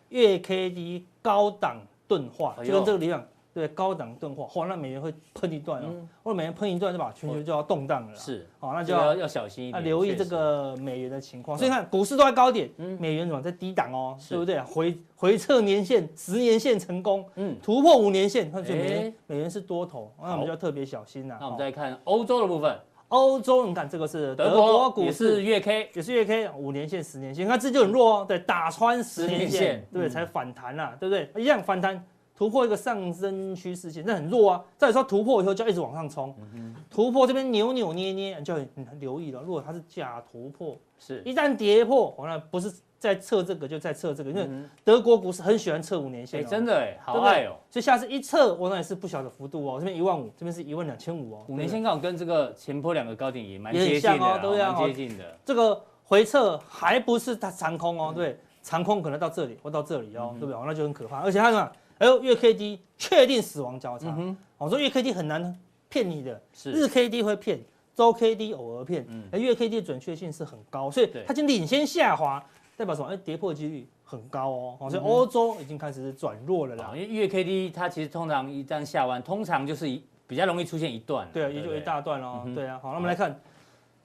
[0.09, 11.58] 月 K D 高档钝化，就跟这个理论，对，高档钝化，哇，那美元会喷一段哦嗯，或者美元喷一段，就把全球就要动荡了，是，好，那就要要要小心一要点，留意这个美元的情况。
[11.58, 14.60] 所以看股市都在高点，嗯美元怎么在低档哦，是对不对？
[14.62, 21.38] 回回撤年线、十年线成功，嗯，突破五年线，那所以美美元是多头，那我们就要特别小心呐。
[21.39, 25.44] 那我们哦再看欧洲的部分，欧洲，你看这个是德德国股市是。
[25.44, 31.30] 月 K，也是月 K 五年线、十年线，你看这就很弱哦，对，打穿十年10年线线，对，嗯才反弹啦，对不对？
[31.41, 32.04] 一样反弹，
[32.36, 34.63] 突破一个上升趋势线，那很弱啊。
[34.78, 39.41] 再说突破以后就要一直往上冲，嗯突破这边扭扭捏捏，你就很很留意了。
[39.41, 60.56] 如果它是假突破，是，一旦跌破，我，那不是在测这个，就在测这个，因为嗯德国股市很喜欢测五年线真的哎，好爱哦，所以下次一测，我那也是不小的幅度哦，这边一万五，这边是一万两千五哦，五年对线刚好跟这个前波两个高点也蛮接近的啦，像哦对啊蛮接近的，这个回撤还不是它长空哦，对，长空可能到这里或到这里哦，嗯对不对？
[60.56, 61.21] 哦那就很可怕。
[61.21, 61.71] 而且它什么？
[61.97, 64.15] 哎呦，月 K D 确定死亡交叉，
[64.58, 65.58] 我说月 K D 很难
[65.89, 67.60] 骗你的，日 K D 会骗，
[67.93, 69.05] 周 K D 偶尔骗。
[69.34, 72.43] 月 K D 的准确性是很高，所以它已经领先下滑，
[72.75, 73.08] 代表什么？
[73.08, 75.10] 哎，跌破几率很高哦，哦所以嗯哼。
[75.10, 76.86] 欧洲已经开始转弱了啦。
[76.91, 76.97] 啊，。
[76.97, 82.53] 因为月 K D 它其实通常一旦下弯，通常就是一比较容易出现一段，对啊，也就一大段哦嗯。
[82.55, 83.39] 对啊，好，那我们来看，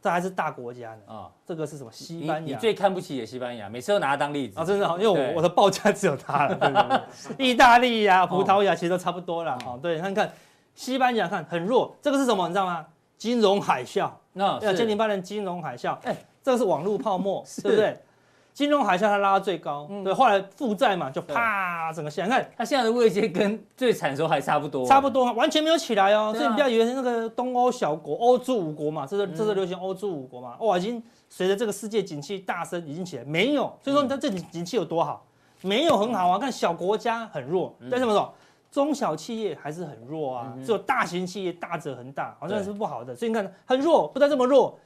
[0.01, 1.01] 这还是大国家呢。
[1.07, 1.91] 啊，这个是什么？
[1.93, 2.55] 西班牙。
[2.55, 9.59] 你最看不起也西班牙，每次都拿它当例子啊，真的好，因为我我的报价只有它了，对对对， 意大利呀、葡萄牙其实都差不多啦。
[9.67, 10.33] 哦哦，对，看看
[10.75, 12.49] 西班牙看很弱，这个是什么？
[12.49, 12.87] 你知道吗？
[13.19, 18.03] 金融海啸，那二千零八年金融海啸，哎这个是网络泡沫， 是对不对？
[18.53, 20.05] 金融海啸它拉到最高，嗯。
[20.05, 26.37] 对，后来负债嘛就啪整个下来，你看它现在的位阶跟最惨的时候还差不多，差不多完全没有起来哦，啊。
[26.37, 29.35] 所以你不要以为是那个东欧小国、欧洲五国嘛，这是嗯。
[29.35, 35.25] 这是流行欧洲五国嘛，哇，已经随着这个世界景气大升已经起来，没有，所以说你看这景景气有多好，
[35.63, 37.89] 没有很好啊，看小国家很弱，嗯。
[37.91, 38.33] 但是什么说
[38.71, 44.79] 中小企业还是很弱啊只有大型企业大者恒大，好像是不好的，所以你看很弱，不但这么弱。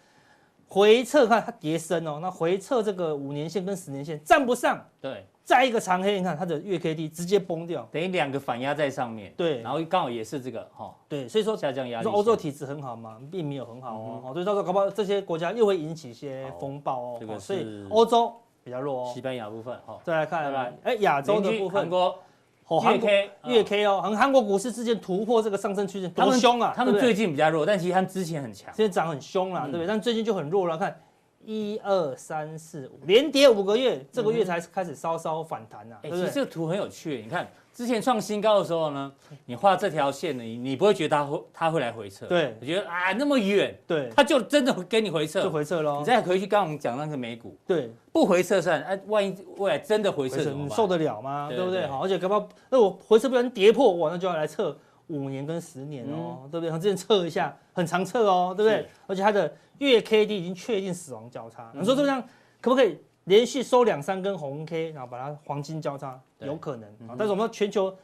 [0.75, 9.63] 回撤看它跌升哦，那回撤这个五年线跟十年线站不上，对，再一个长黑，你看它的月 K D 直接崩掉，等于两个反压在上面，对。
[9.63, 10.93] 然后刚好也是这个哈。
[11.09, 13.21] 对，所以说下降压力欧洲体质很好嘛？
[13.31, 17.17] 并没有很好哦所以到时候搞不好这些国家又会引起一些风暴哦。
[17.21, 18.35] 这个哦所以是欧洲
[18.65, 19.13] 比较弱哦。
[19.15, 21.83] 西班牙部分哈，再来看哎，亚洲的部分。
[21.83, 22.19] 韩，国
[22.67, 26.73] 哦，月韩国 K 月 K 哦，韩韩国股市之前突破这个上升曲线，他们多凶啊！
[26.75, 29.87] 他们最近比较弱，但其实他们之前很强，现在涨很凶啦，嗯对不对？
[29.87, 30.99] 但最近就很弱了，看
[31.45, 36.23] 一二三四五，连跌五个月，这个月才开始稍稍反弹呐，哎，对不对？
[36.23, 39.13] 其实这个图很有趣，你看之前创新高的时候呢，
[39.47, 46.05] 你画这条线呢，你你不会觉得它会它会来回撤，对你觉得啊那么远，对，它就真的会跟你回撤就，回撤喽你。
[46.05, 50.67] 再回去刚刚我们讲那个美股对，不回撤算，哎，万一未来真的回撤怎么办？
[50.69, 51.49] 你受得了吗？
[51.51, 51.85] 对不对？
[51.89, 56.71] 好，而且搞不好，那我回撤不然跌破，哇，那就要来测五年跟十年哦，对不对？
[56.71, 58.89] 他之前测一下，很常测哦，对不对？
[59.09, 62.23] 而且它的月 K D 已经确定死亡交叉，嗯你说这样
[62.61, 66.21] 可不可以连续收两三根红 K，然后把它黄金交叉？
[66.39, 67.95] 有可能嗯啊，但是我们全球。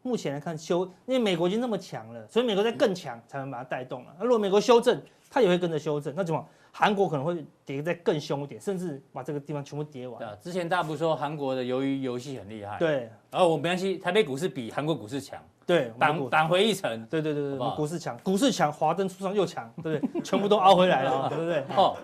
[0.00, 4.14] 目前来看修，因为美国已经那么强了，所以美国在更强才能把它带动了。
[4.16, 6.42] 那如果美国修正，它也会跟着修正，那怎么？
[6.70, 10.26] 韩国可能会跌再更凶一点，甚至把这个地方全部跌完对。
[10.26, 20.22] 啊，之前大家不是说韩国的鱿鱼游戏很厉害，，对然后我没关系，台北股市比韩国股市强，对，我们股扳扳回一城，对对对对，好好我们股市强，股市强，华灯初上又强，对不对？
[20.22, 21.64] 全部都凹回来了，对不对？
[21.76, 21.96] 哦，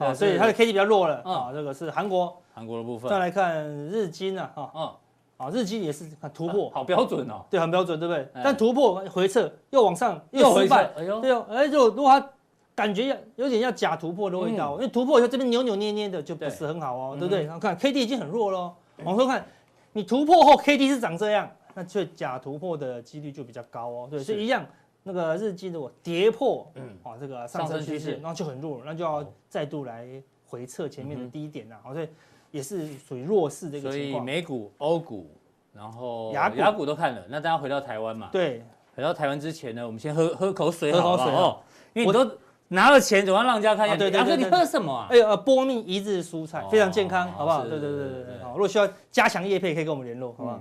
[0.00, 1.34] 好，所以它的 K D 比较弱了嗯。
[1.34, 1.50] 啊。
[1.52, 3.10] 这个是韩国，韩国的部分。
[3.10, 4.90] 再，来看日经啊，啊，嗯，
[5.36, 8.22] 啊，日经也是看突破，好标准哦，对，很标准，对不对？
[8.34, 8.40] 哎？
[8.42, 12.28] 但突破回撤又往上又回败，，哎呦，对哦，哎，如果如果它
[12.74, 17.44] 感觉要有点要假突破的味道，因为突破以后这边扭扭捏捏的就不是很好哦，对对不对？
[17.44, 18.72] 然后看 K D 已经很弱了，
[19.04, 19.44] 往后看
[19.92, 24.64] 你突破后 K D 是长这样，那却假突破的几率就比较高哦，对，是所以一样。
[25.02, 30.06] 那个日经如果跌破，嗯嗯，啊，这个上升趋势势，那就很弱，那就要再度来
[30.46, 32.08] 回测前面的低点啦，好，所以
[32.50, 34.18] 也是属于弱势的一个所以。
[34.20, 35.30] 美股、欧股
[35.72, 38.28] 然后雅股亚股都看了，那大家回到台湾嘛？
[38.32, 41.58] 对，回到台湾之前呢，我们先喝喝口水喝好了口水啊哦，
[41.94, 42.30] 因为我都
[42.68, 43.94] 拿了钱，总要让人家看一下。
[43.94, 45.06] 啊对对亚哥，你喝什么啊？
[45.10, 47.64] 哎呃，波蜜一日蔬菜哦非常健康，好不好？
[47.64, 50.60] 是对对对对对，好，如果需要加强叶配，可以跟我们联络，好不好？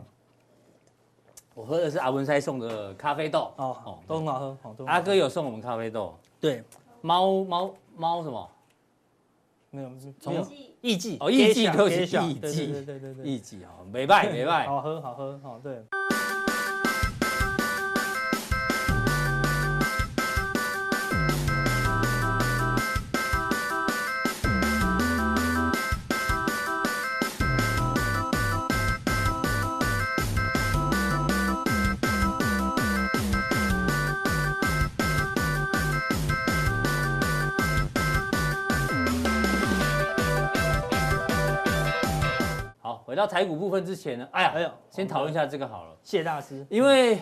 [1.59, 3.51] 我喝的是阿文塞送的咖啡豆。
[3.57, 6.63] 哦，都很好喝，好，都很好喝阿哥有送我们咖啡豆，对，
[7.01, 8.49] 猫猫猫什么？
[9.69, 9.89] 没有
[10.21, 10.33] 从
[10.81, 14.65] 艺伎哦艺伎都是艺艺伎对对对对对，一级哦，美拜美拜。
[14.67, 15.83] 好喝好喝好，对。
[43.09, 47.13] 回到台股部分之前呢，哎呀，哎呦先讨论一下这个好了，谢大师，因为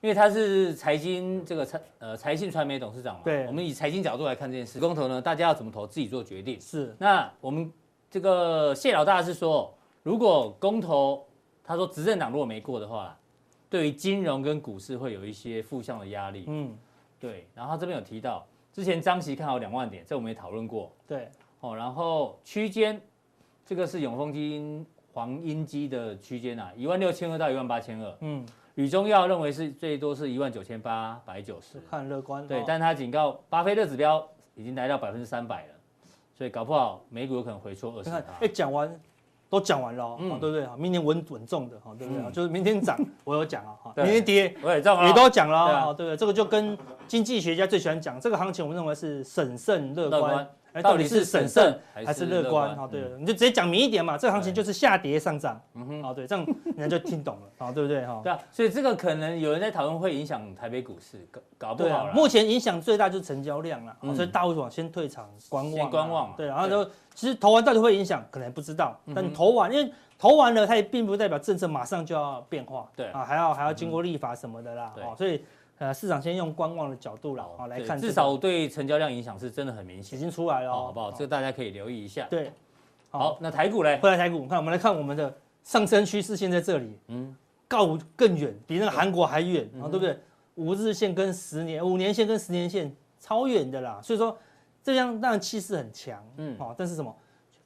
[0.00, 3.46] 因为他是财经这个财呃财信传媒董事长嘛，对。
[3.46, 6.60] 我们以财经角度来看这件事，公投呢，大家要怎么投自己做决定。
[6.60, 6.92] 是。
[6.98, 7.72] 那我们
[8.10, 11.24] 这个谢老大是说，如果公投，
[11.62, 13.16] 他说执政党如果没过的话，
[13.70, 16.46] 对于金融跟股市会有一些负向的压力。
[16.48, 16.76] 嗯，
[17.20, 20.90] 对，然后这边有提到，之前张琦看好两万点，这我们也讨论过。
[21.06, 21.28] 对，
[21.60, 23.00] 哦，然后区间，
[23.64, 28.16] 这个是永丰金黄鹰基的区间啊，一万六千二到一万八千二。
[28.20, 28.44] 嗯，
[28.76, 31.78] 吕中耀认为是最多是一万九千八百九十。
[31.90, 35.74] 看乐观，对，哦但他警告，巴菲特指标已经来到百分之三百了，
[36.36, 39.00] 所以搞不好美股有可能回挫二十你看，哎，讲完
[39.50, 40.64] 都讲完了哦，嗯哦对不对？
[40.64, 42.22] 好，明年稳稳重的，哈，对不对？
[42.22, 46.16] 嗯就是明天涨，我有讲啊，哈，明天跌我也这样也都讲了对啊不对？
[46.16, 52.70] 这个就跟经济学家最喜欢讲，这个行情我们认为是审慎乐观，哎，到底是审慎还是乐观？
[52.70, 58.06] 好好，对，你就直接讲明一点嘛，这个行情就是下跌上涨，嗯哼，好，对，这样人家就听懂了，好，对不对？
[58.06, 64.14] 哈，对啊，所以这个可能有人在讨论会影响台北股市，搞搞不好啦，目前影响最大就是成交量了，嗯。
[64.14, 66.28] 所以大户往先退场观望观望。
[66.30, 73.08] 嘛对，然后就其实投完到底会影响，可能不知道，但投完，因为投完了，它也并不代表政策马上就要变化，对。
[73.08, 75.04] 啊，还要还要经过立法什么的啦，对。
[75.04, 75.44] 哦，所以
[75.82, 81.10] 呃市场先用观望的角度啦，啊来看至少对成交量影响是真的很明显已显，经出来了哦，好好不好？
[81.10, 82.26] 这个大家可以留意一下。
[82.30, 82.52] 对，
[83.10, 83.98] 好，那台股嘞？
[84.00, 87.34] 回来台股，看我们来看我们的上升趋势线在这里，嗯，
[87.66, 90.16] 告更远，比那个韩国还远，嗯啊，对不对？
[90.54, 94.38] 五日线跟十年、五年线跟十年线超远的啦，所以说
[94.84, 97.12] 这样当然气势很强，嗯嗯，哦，但是什么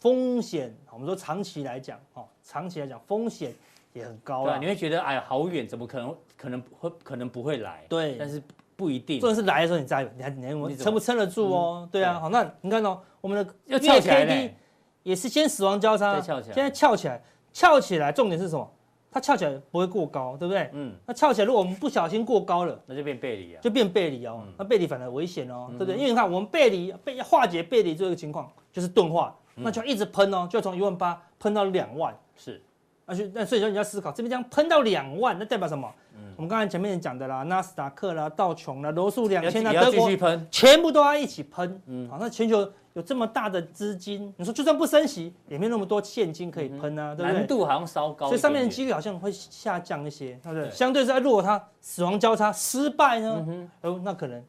[0.00, 0.74] 风险？
[0.90, 3.52] 我们说长期来讲，哦，长期来讲风险
[3.92, 4.66] 也很高对啊，你。
[4.66, 7.85] 会觉得哎呀好远，怎么可能可能会可能不会来？
[7.88, 8.42] 对但是
[8.77, 11.88] 不一定重，点是来的时候你在，你还你还你撑不撑得住哦？
[11.90, 14.55] 对啊，好，那你看哦，我们的要翘起来。
[15.03, 17.22] 也是先死亡交叉，再翘起来现在翘起来，
[17.53, 18.68] 翘起来，重点是什么？
[19.09, 20.68] 它翘起来不会过高，对不对？
[20.72, 22.77] 嗯，那翘起来，如果我们不小心过高了。
[22.87, 23.61] 那就变背离啊。
[23.62, 25.96] 就变背离哦，嗯那背离反而危险哦，嗯对不对？
[25.96, 32.61] 因为你看我们背离被化解背离这个情况就是钝化，嗯那就要一直喷哦，就要从一万八喷到两万，是，
[33.07, 35.90] 那就那所以说你要思考这边这样喷到两万，那代表什么？
[36.16, 41.81] 嗯我们刚才前面讲的啦，纳斯达克啦、道琼啦、罗素两千啦、德国续喷，全部都要一起喷。
[41.87, 47.38] 嗯好，那全球有这么大的资金，你说就算不升息，也没那么多现金可以喷啊，对不对？
[47.38, 50.64] 难度好像稍高所以上面的几率好像会下降一些，对不对？
[50.64, 53.69] 对相对在如果它死亡交叉失败呢？
[53.83, 54.42] 哦，那可能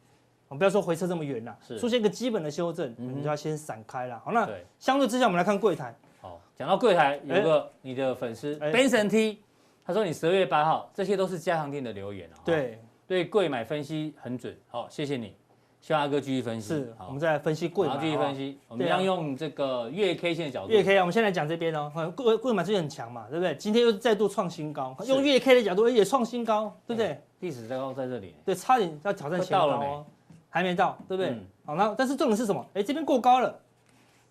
[0.49, 4.21] 我们不要说回撤这么远啦是，出现一个基本的修正，嗯哼你就要先闪开了。
[4.25, 6.16] 好，那，相对之下，我们来看柜台，好，
[6.57, 9.43] 讲到柜台有个你的粉丝哎 Benson T，
[9.85, 12.35] 他说你十二月八号，这些都是加强店的留言啊。
[12.43, 15.35] 对，对，柜买分析很准，好，谢谢你，
[15.81, 16.69] 希望阿哥继续分析。
[16.69, 20.73] 是，好我们再来分析柜买，继续分析，我们要用这个月 K 线的角度。
[20.73, 23.55] 月 K 啊，我们先来讲这边哦，看柜柜买最近很强嘛，对不对？
[23.55, 27.21] 今天又再度创新高，用月 K 的角度也创新高，对不对？
[27.41, 28.33] 历史最高在这里。
[28.43, 30.05] 对，差点要挑战前高快到了哦，
[30.49, 31.45] 还没到，对不对嗯？
[31.65, 32.65] 好，那但是重点是什么？
[32.73, 33.55] 哎，这边过高了，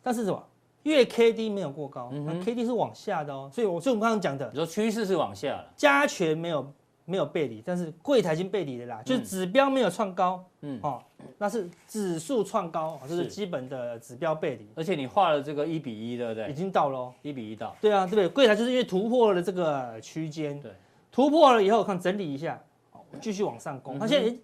[0.03, 0.45] 但是什么？
[0.91, 6.73] 月 K D 没有过高，那 K D 是往下的哦，所以我所以我们刚刚讲的你说趋势是往下了，加权没有
[7.05, 11.03] 没有背离，但是柜台已经背离了啦，就是指标没有创高，嗯，哦，
[11.39, 16.55] 那是指数创高，哦这是是基本的指标背离，而且你画了这个一比一，对不对已对？
[16.55, 17.15] 经到了哦。
[17.23, 18.29] 一比一到，对啊，对不对？
[18.29, 20.73] 柜台就是因为突破了这个区间，对，
[21.13, 22.61] 突破了以后看整理一下，
[22.93, 23.99] 哦继续往上攻。
[23.99, 24.37] 它现在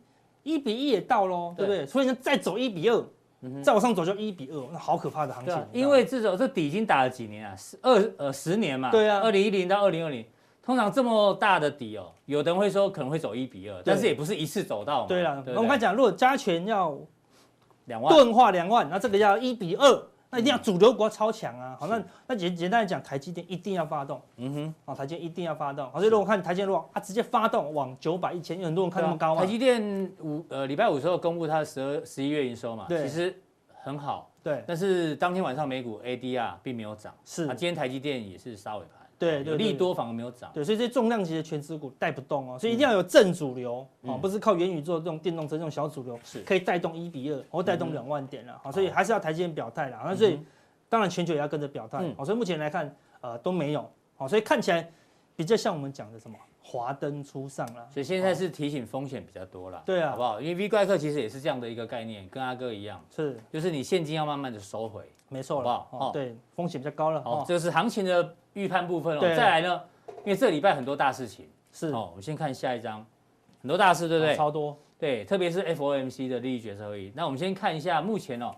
[0.44, 1.86] 一比一也到喽，对不对？
[1.86, 3.04] 所以呢，再走一比二，
[3.42, 9.20] 嗯再往上走就一比二，那好可怕的行情因为这种这底已经打了几年啊，十二呃十年嘛，对啊。
[9.20, 10.24] 二零一零到二零二零，
[10.62, 16.96] 通常这么大的底哦，有的人会说可能会走一比二，但是也不是一次走到嘛，对了，不那我们刚才讲，如果加权要
[17.86, 20.02] 两万，钝化两万，那这个要一比二，
[20.32, 21.76] 那一定要主流国超强啊。
[21.78, 24.20] 好，那那简简单来讲，台积电一定要发动。
[24.36, 25.84] 嗯哼，哦，台积电一定要发动。
[25.90, 29.40] 好，所以如果看台积电如果啊直接发动往九百一千，有很多人看那么高啊。
[29.40, 33.38] 台积电五呃礼拜五时候公布它的十二十一月营收嘛，其实
[33.82, 34.30] 很好。
[34.42, 39.01] 对，但是当天晚上美股 ADR 并没有涨，是啊，今天台积电也是稍微盘。
[39.22, 40.50] 对，对利多反而没有涨。
[40.52, 48.60] 对，所以这些重量级的全职股带不动哦，所以一定要有正主流哦，不是靠元宇宙这种电动车这种小主流，是可以带动一比二，或带动两万点了。
[48.64, 50.02] 好，所以还是要台积电表态啦。
[50.04, 50.40] 那所以
[50.88, 52.04] 当然全球也要跟着表态。
[52.16, 53.88] 好，所以目前来看，呃，都没有。
[54.16, 54.90] 好，所以看起来
[55.36, 56.36] 比较像我们讲的什么
[56.72, 57.86] 华灯初上了。
[57.92, 59.82] 所以现在是提醒风险比较多了。
[59.84, 60.40] 对啊，好不好？
[60.40, 65.02] 因为 V 怪客其实也是这样的一个概念，跟阿哥一样，是，就是你现金要慢慢的收回。
[65.28, 66.08] 没错，好不好？
[66.08, 67.20] 哦，对，风险比较高了。
[67.26, 69.20] 哦，这个是行情的预判部分哦。
[69.20, 69.82] 再来呢？
[70.24, 72.08] 因为这礼拜很多大事情，是哦。
[72.10, 73.04] 我们先看下一张，
[73.60, 74.34] 很多大事，对不对？
[74.34, 74.74] 超多。
[74.98, 77.12] 对，特别是 FOMC 的利率决策会议。
[77.14, 78.54] 那我们先看一下目前哦，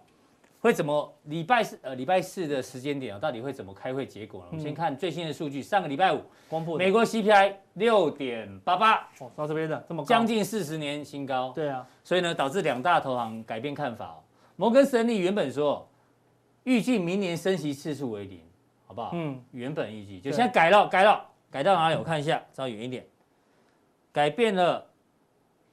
[0.65, 4.47] 会怎么礼拜四呃礼拜四的时间点啊，到底会怎么开会结果呢？
[4.53, 11.53] 我们先看最新的数据，上个礼拜五公布美国 CPI 六点八八，哦，到这边的这么高，将近四十年新高。
[11.55, 14.17] 对啊，所以呢，导致两大投行改变看法哦。
[14.57, 15.87] 摩根士丹利原本说
[16.63, 18.41] 预计明年升息次数为零，
[18.87, 19.11] 好不好？
[19.13, 21.23] 嗯，原本预计就现在改了，改了。
[21.51, 21.95] 改到哪里？
[21.95, 23.05] 我看一下，稍远一点。
[24.11, 24.87] 改变了，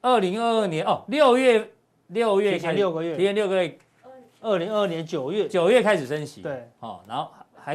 [0.02, 1.70] 二零二二年哦，六月
[2.08, 3.78] 六月提前六个月，提前六个月，
[4.42, 6.42] 二零二二年九月九月开始升息。
[6.42, 7.74] 对，哦，然后还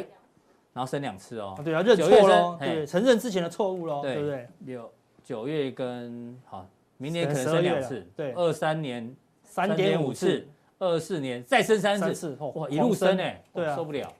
[0.73, 1.59] 然后升两次哦。
[1.63, 4.47] 对啊，认错喽，对，承认之前的错误喽，对不对？
[4.65, 4.91] 六
[5.23, 14.13] 九月跟好，明年可能升两次，对，二三年三点五次，二四年再升三次，哇，一路升哎，对啊，受不了。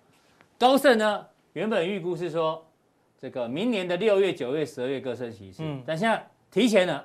[0.58, 2.64] 高盛呢，原本预估是说。
[3.20, 7.04] 这个明年的六月、九月、十二月各升息一次，嗯，但现在提前了，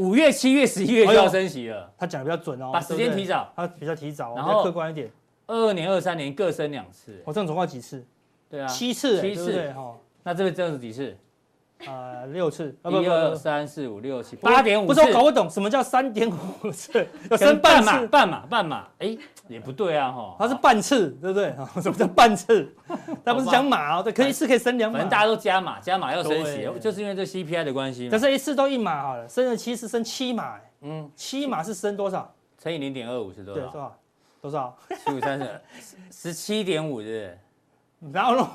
[0.00, 1.92] 五月、七月、十一月就要升息了。
[1.98, 5.10] 他讲的比较准哦，把时间提早，他比较提早，然后客观一点。
[5.46, 8.02] 二二年、二三年各升两次，我这样总共几次？
[8.48, 9.94] 对啊，七次，七次，哈。
[10.22, 11.14] 那这边这样子几次？
[11.86, 16.30] 呃，六次，一二三四五六七八点五，不是我搞不懂什么叫三点
[16.62, 19.16] 五次，要升半码，半码，半码，哎，
[19.48, 21.54] 也不对啊，哈，它是半次，对不对？
[21.82, 22.70] 什么叫半次？
[23.24, 28.08] 它不是讲码哦，对，可以一次可以升两码，反正大家都加码，加码要升息，就是因为这 CPI 的关系嘛。
[28.12, 32.32] 但是一次都一码好了，升了七次，升七码，嗯，七码是升多少？
[32.62, 33.60] 乘以零点二五是多少？
[33.62, 33.96] 对，多少？
[34.42, 34.76] 多少？
[35.04, 35.60] 七五三十，
[36.10, 37.38] 十七点五，是不是？
[38.12, 38.48] 然后呢？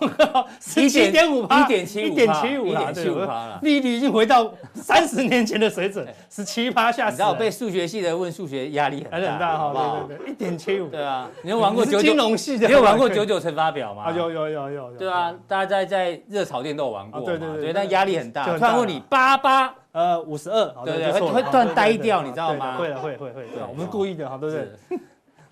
[0.60, 3.60] 十七点五趴，一点七五，一点七五了，对吧？
[3.62, 7.10] 利率已经回到三十年前的水准，十七趴下。
[7.10, 10.04] 你知道被数学系的问数学压力很大，好不好？
[10.08, 10.88] 对对对，一点七五。
[10.88, 12.02] 对啊，你有玩过九九？
[12.02, 14.12] 金融系的，你有玩过九九乘法表吗？
[14.12, 14.92] 有有有有。
[14.98, 17.26] 对啊，大家在在热炒店都有玩过嘛？
[17.28, 17.72] 对对对。
[17.72, 18.46] 但压力很大。
[18.58, 22.78] 突然问你八八呃五十二，对对，会会突然呆掉，你知道吗？
[22.80, 24.68] 会了会会会，我们故意的，好对不对？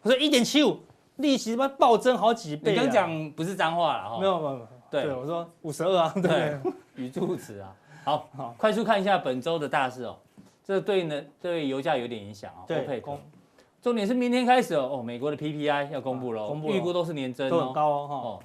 [0.01, 0.79] 我说一点七五。
[1.17, 2.71] 利息他妈暴增好几倍！
[2.71, 4.19] 你刚讲不是脏话了哈？
[4.19, 6.57] 没有没有，对，我说五十二啊，对，
[6.95, 7.75] 语助词啊。
[8.03, 10.17] 好，好，快速看一下本周的大事哦。
[10.63, 12.63] 这对呢，对油价有点影响哦。
[12.67, 13.01] 对，
[13.81, 18.39] 重点是明天开始哦，哦，美国的 PPI 要公布喽，公布，预估都是年增都很高哦。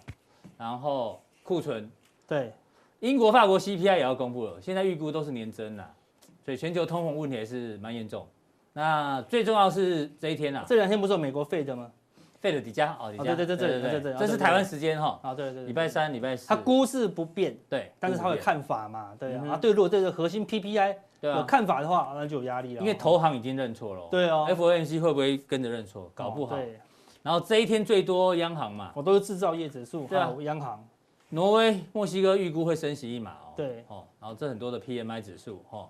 [0.56, 1.88] 然后库存，
[2.26, 2.52] 对，
[3.00, 5.88] 英国、法国 CPI 也要公布了，现在预估都是年增了，
[6.44, 8.26] 所以全球通膨问题还是蛮严重。
[8.72, 11.90] 那最重要是这一天啊，这两天不是有美国费的吗？
[12.40, 26.10] 费的底价哦，底价对对对对对这是台湾时间哈啊对对，礼拜三礼拜四，它估是不变对，但是它有看法嘛，对啊，对，如果对这个核心 PPI 有看法的话，那就有压力了，因为投行已经认错了，对哦，FOMC 会不会跟着认错？
[26.14, 26.54] 搞不好。
[26.56, 26.78] 对，
[27.22, 30.86] 然后这一天最多央行嘛，我都是制造业指数，对啊，央行，
[31.30, 33.84] 挪威、墨西哥预估会升息一码哦，对。
[33.88, 35.88] 哦，然后这很多的 PMI 指数哦，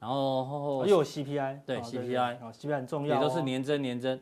[0.00, 4.18] 然后又有 CPI，对 CPI，CPI 很重要，也都是年增年增。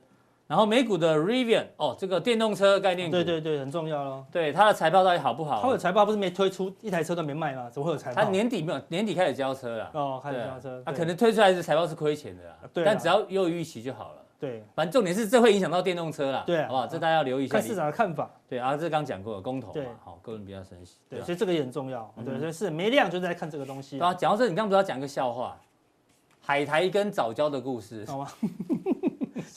[0.50, 4.26] 然后美股的 Rivian 哦，这个电动车概念股，对对对，很重要咯。
[4.32, 5.62] 对它的财报到底好不好？
[5.62, 7.70] 它的财报不是没推出一台车都没卖吗？
[7.70, 8.20] 怎么会有财报？
[8.20, 9.88] 它年底没有，年底开始交车了。
[9.94, 10.82] 哦，开始交车。
[10.84, 12.56] 它可能推出来的财报是亏钱的啦。
[12.74, 12.84] 对。
[12.84, 14.22] 但只要有预期就好了。
[14.40, 14.64] 对。
[14.74, 16.42] 反正重点是这会影响到电动车啦。
[16.44, 16.64] 对。
[16.64, 16.84] 好不好？
[16.84, 17.52] 这大家要留意一下。
[17.52, 18.28] 看市场的看法。
[18.48, 20.96] 对啊，这刚讲过了，公投嘛，好，个人比较生气。
[21.08, 22.12] 对，所以这个也很重要。
[22.24, 24.00] 对，所以是没量就在看这个东西。
[24.00, 25.56] 啊，讲到这，你刚刚不是要讲一个笑话，
[26.40, 28.26] 海苔跟藻礁的故事，好吗？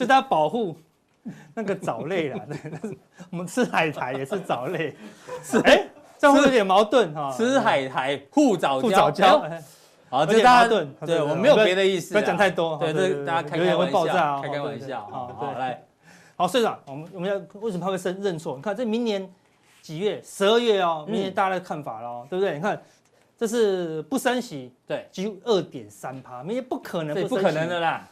[0.04, 0.76] 所以大家保护。
[1.56, 2.98] 那个藻类啦， 对，
[3.30, 4.94] 我们吃海苔也是藻类，
[5.42, 5.88] 是哎，
[6.18, 7.34] 这样会有点矛盾哈。
[7.34, 9.39] 吃海苔护藻护藻礁，
[10.10, 15.82] 好，这大家对我没有别的意思，不要讲太多，对，这大家开开玩笑，开开玩笑，好，来，
[16.36, 18.58] 好，社长，我们我们要为什么他会认认错？
[18.58, 19.34] 你看这明年
[19.82, 20.22] 几月？
[20.22, 22.56] 十二月哦，明年大家的看法喽，对不对？
[22.56, 22.78] 你看
[23.38, 28.06] 这是不升息，对，几乎二点三趴，明年不可能，不可能的啦。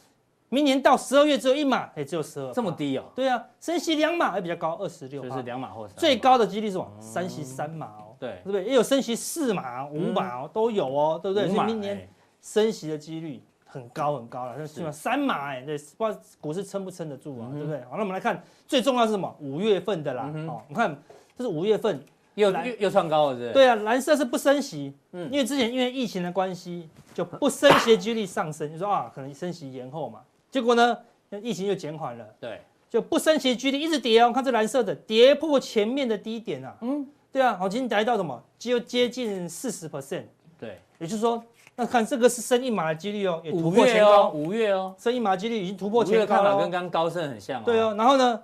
[0.53, 3.05] 明年到十二月只有一码，哎，只有十二，这么低哦？
[3.15, 5.87] 对啊，升息两码还比较高，二十六，就是两码或。
[5.95, 6.91] 最高的几率是什么？
[6.99, 8.65] 升息三码哦，对，对不对？
[8.65, 11.47] 也有升息四码、五码哦，都有哦，对不对？
[11.47, 12.05] 所以明年
[12.41, 17.79] 升息的几率很高很高了，像起码三码哎，对，不知道股市撑不撑得住啊，对不对？
[17.85, 19.33] 好，那我们来看最重要是什么？
[19.39, 20.93] 五月份的啦，哦，你看
[21.37, 22.03] 这是五月份
[22.35, 23.53] 又又又创高了，是？
[23.53, 30.19] 对啊，蓝色是不升息，嗯，因为之前因为疫情的关系，就不升息的几率上升，就说啊，可能升息延后嘛，
[30.51, 30.97] 结果呢？
[31.41, 34.33] 疫情就减缓了，对，就不升息，几率一直跌哦。
[34.33, 36.75] 看这蓝色的，跌破前面的低点啊。
[36.81, 38.43] 嗯，对啊，好，今天来到什么？
[38.59, 40.25] 就接近四十 percent。
[40.59, 41.41] 对，也就是说，
[41.77, 44.29] 那看这个是升一码的几率哦，也突破前高。
[44.31, 46.57] 五月哦，升一码几率已经突破前高了。
[46.57, 47.63] 跟刚刚高盛很像。
[47.63, 48.43] 对哦，然后呢，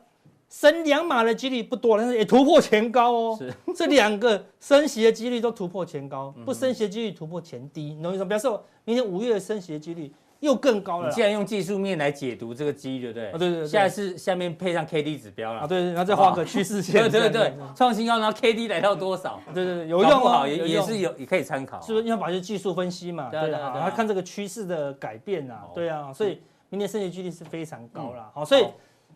[0.50, 3.36] 升两码的几率不多，但是也突破前高哦。
[3.38, 7.94] 是， 这两个升息的几率都突破前高，不升息的几率突破前低。
[7.96, 8.30] 你懂我意思吗？
[8.30, 8.48] 表示
[8.86, 10.10] 明天五月升息的几率。
[10.40, 11.12] 又更高了。
[11.12, 13.28] 既然用技术面来解读这个机，对不对？
[13.32, 13.68] 啊，对对对。
[13.68, 15.62] 现在是下面配上 K D 指标了。
[15.62, 15.88] 啊，对对。
[15.90, 17.10] 然后再画个趋势线。
[17.10, 19.42] 对对对，创新高，然后 K D 来到多少？
[19.54, 21.82] 对对对，有用不好也也是有，也可以参考。
[21.82, 23.30] 是不是你要把这技术分析嘛？
[23.30, 23.60] 对对对。
[23.60, 25.62] 然后看这个趋势的改变呐。
[25.74, 28.30] 对啊，所以明年升息几率是非常高了。
[28.34, 28.66] 好，所以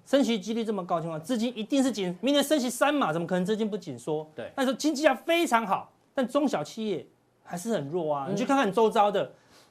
[0.05, 2.17] 升息几率这么高的情况，资金一定是紧。
[2.22, 4.28] 明年升息三嘛，怎么可能资金不紧缩？
[4.36, 4.51] 对。
[4.55, 7.05] 但是经济要非常好，但中小企业
[7.43, 8.28] 还是很弱啊。
[8.30, 9.24] 你去看看你周遭的，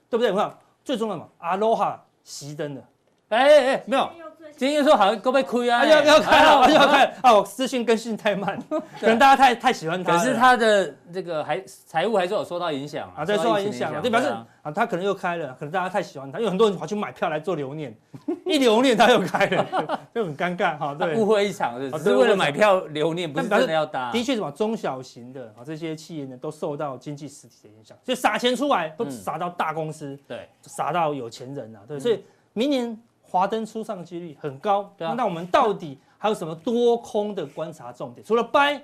[0.09, 0.31] 对不对？
[0.31, 2.05] 我看最重要嘛，阿罗哈。
[2.25, 2.83] 熄灯了，
[3.31, 8.59] 哎哎哎，没有，今天又说好像够被亏啊，要要开了，要开哦，资讯更新太慢，
[9.01, 14.29] 可能大家太太喜欢他，可是他的这个还财务还是有受到影响啊，对，受到影响啊，对，表示
[14.63, 17.95] 啊，他可能又开了，可能大家太喜欢它，因为很多人跑去买票来做留念，
[18.45, 19.67] 一留念他又开了，
[20.15, 32.23] 就很尴尬哈，对，误会一场，是，是为了买票留念，不是真的要搭，的确什么中小型的啊这些企业呢，都受到经济实体的影响，所以撒钱出来都撒到大公司，对，撒到有钱人啊，对，所以。
[32.53, 35.15] 明年华灯初上的几率很高，对啊。
[35.17, 38.27] 那我们到底还有什么多空的观察重点？
[38.27, 38.81] 除了 buy、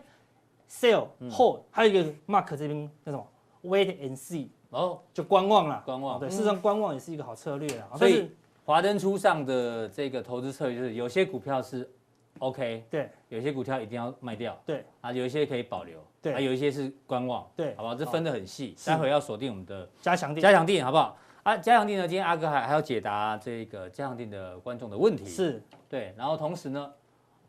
[0.71, 3.27] sell、hold，还有一个 Mark 这边叫什么
[3.65, 5.83] ？Wait and see，哦，就观望了。
[5.85, 7.97] 观望，对，事实上观望也是一个好策略啊。
[7.97, 8.31] 所以
[8.65, 11.91] 华灯初上的这个投资策略就是，有些股票是
[12.39, 17.95] OK，对，有些股票一定要卖掉，对，啊，有一些可以保留，对，还有一些是观望，对，好不好？
[17.95, 21.17] 这分得很细，待会要锁定我们的加强定，加强定，好不好？
[21.47, 22.09] 啊，嘉阳店呢？
[22.09, 26.13] 今天阿哥还还要解答这个嘉阳店的观众的问题，是对。
[26.19, 26.93] 然后同时呢，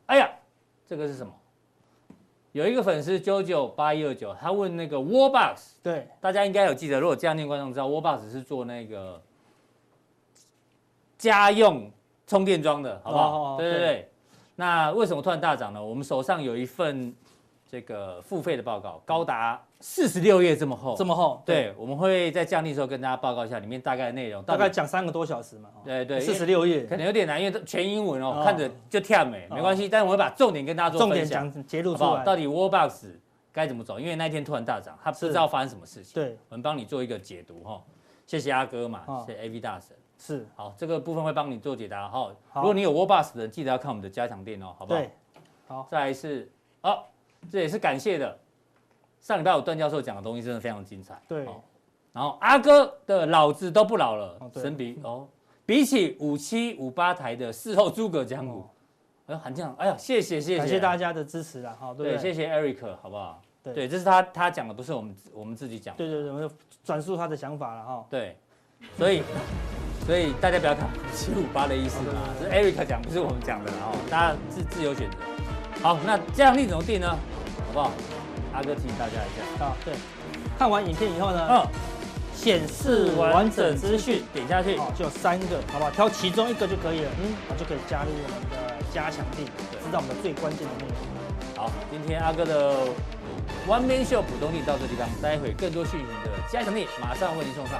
[0.06, 0.30] 哎呀，
[0.86, 1.34] 这个是什么？
[2.52, 7.00] 有一个粉丝九九八一二九，他问那个 Wallbox，对，大家应该有记得。
[7.00, 9.20] 如果嘉阳店观众知道，Wallbox 是做那个
[11.18, 11.92] 家用
[12.28, 13.58] 充电桩的，好不好？
[13.58, 13.80] 对对。
[13.80, 14.12] 对
[14.58, 15.84] 那为什么突然大涨呢？
[15.84, 17.16] 我们手上有一份。
[17.70, 21.42] 这个付费的报告高达四十六页这么厚，这么厚。
[21.46, 25.70] 对，我们会在降低的时候跟大家报告一下里面大概的内容，大概讲三个多小时嘛。
[25.84, 29.90] 对对，四十六页可能有点难，因为全英文哦，看着就跳没，没关系。
[29.90, 33.12] 但是我会把重点跟大家做重点讲揭露出来，到底 Wallbox
[33.52, 34.00] 该怎么走？
[34.00, 36.14] 因为那天突然大涨，他不知道发生什么事情。
[36.14, 37.82] 对，我们帮你做一个解读哈。
[38.26, 39.96] 谢谢阿哥嘛，谢谢 AV 大神。
[40.18, 42.32] 是，好，这个部分会帮你做解答哈。
[42.56, 45.00] 如果你有 Wallbox 的，记得要看我们的加强店哦，好不好？
[45.00, 45.12] 对，
[45.68, 46.50] 好，再来是
[46.82, 47.04] 哦。
[47.52, 48.38] 这也是感谢的。
[49.20, 51.22] 上礼拜我段教授讲的东西真的非常精彩。
[51.28, 51.46] 对。
[52.14, 55.28] 然后阿哥的老子都不老了，神比哦，
[55.68, 58.68] 比起五七五八台的事后诸葛江湖，
[59.28, 63.40] 哎呦，很这样，哎呀，谢谢谢谢，感谢大家的支持啦，好，对，谢谢 Eric，好不好？
[63.62, 65.96] 对，这是他他讲的，不是我们我们自己讲。
[65.96, 66.50] 对对对，我们
[66.84, 68.06] 转述他的想法了哈。
[68.10, 68.36] 对，
[68.98, 69.22] 所以
[70.08, 75.18] 所以大家不要看七五八的意思啊，是 Eric 讲，不是我们讲的然后，大家自自由选择。
[75.88, 77.08] 好，那这样你怎么定呢？
[77.68, 77.94] 好不好？
[78.52, 79.94] 阿哥提醒大家一下啊，对，
[80.60, 81.66] 看完影片以后呢，嗯，
[82.36, 85.90] 显示完整资讯，点下去，哦，就有三个，好不好？
[85.90, 89.48] 挑其中一个就可以了，嗯，然后就可以加入我们的加强錠，
[89.80, 90.98] 知道我们的最关键的内容。
[91.56, 92.76] 好，今天阿哥的
[93.66, 97.80] One Man Show 普通錠到这地方，待会更多讯息的加强力马上为您送上。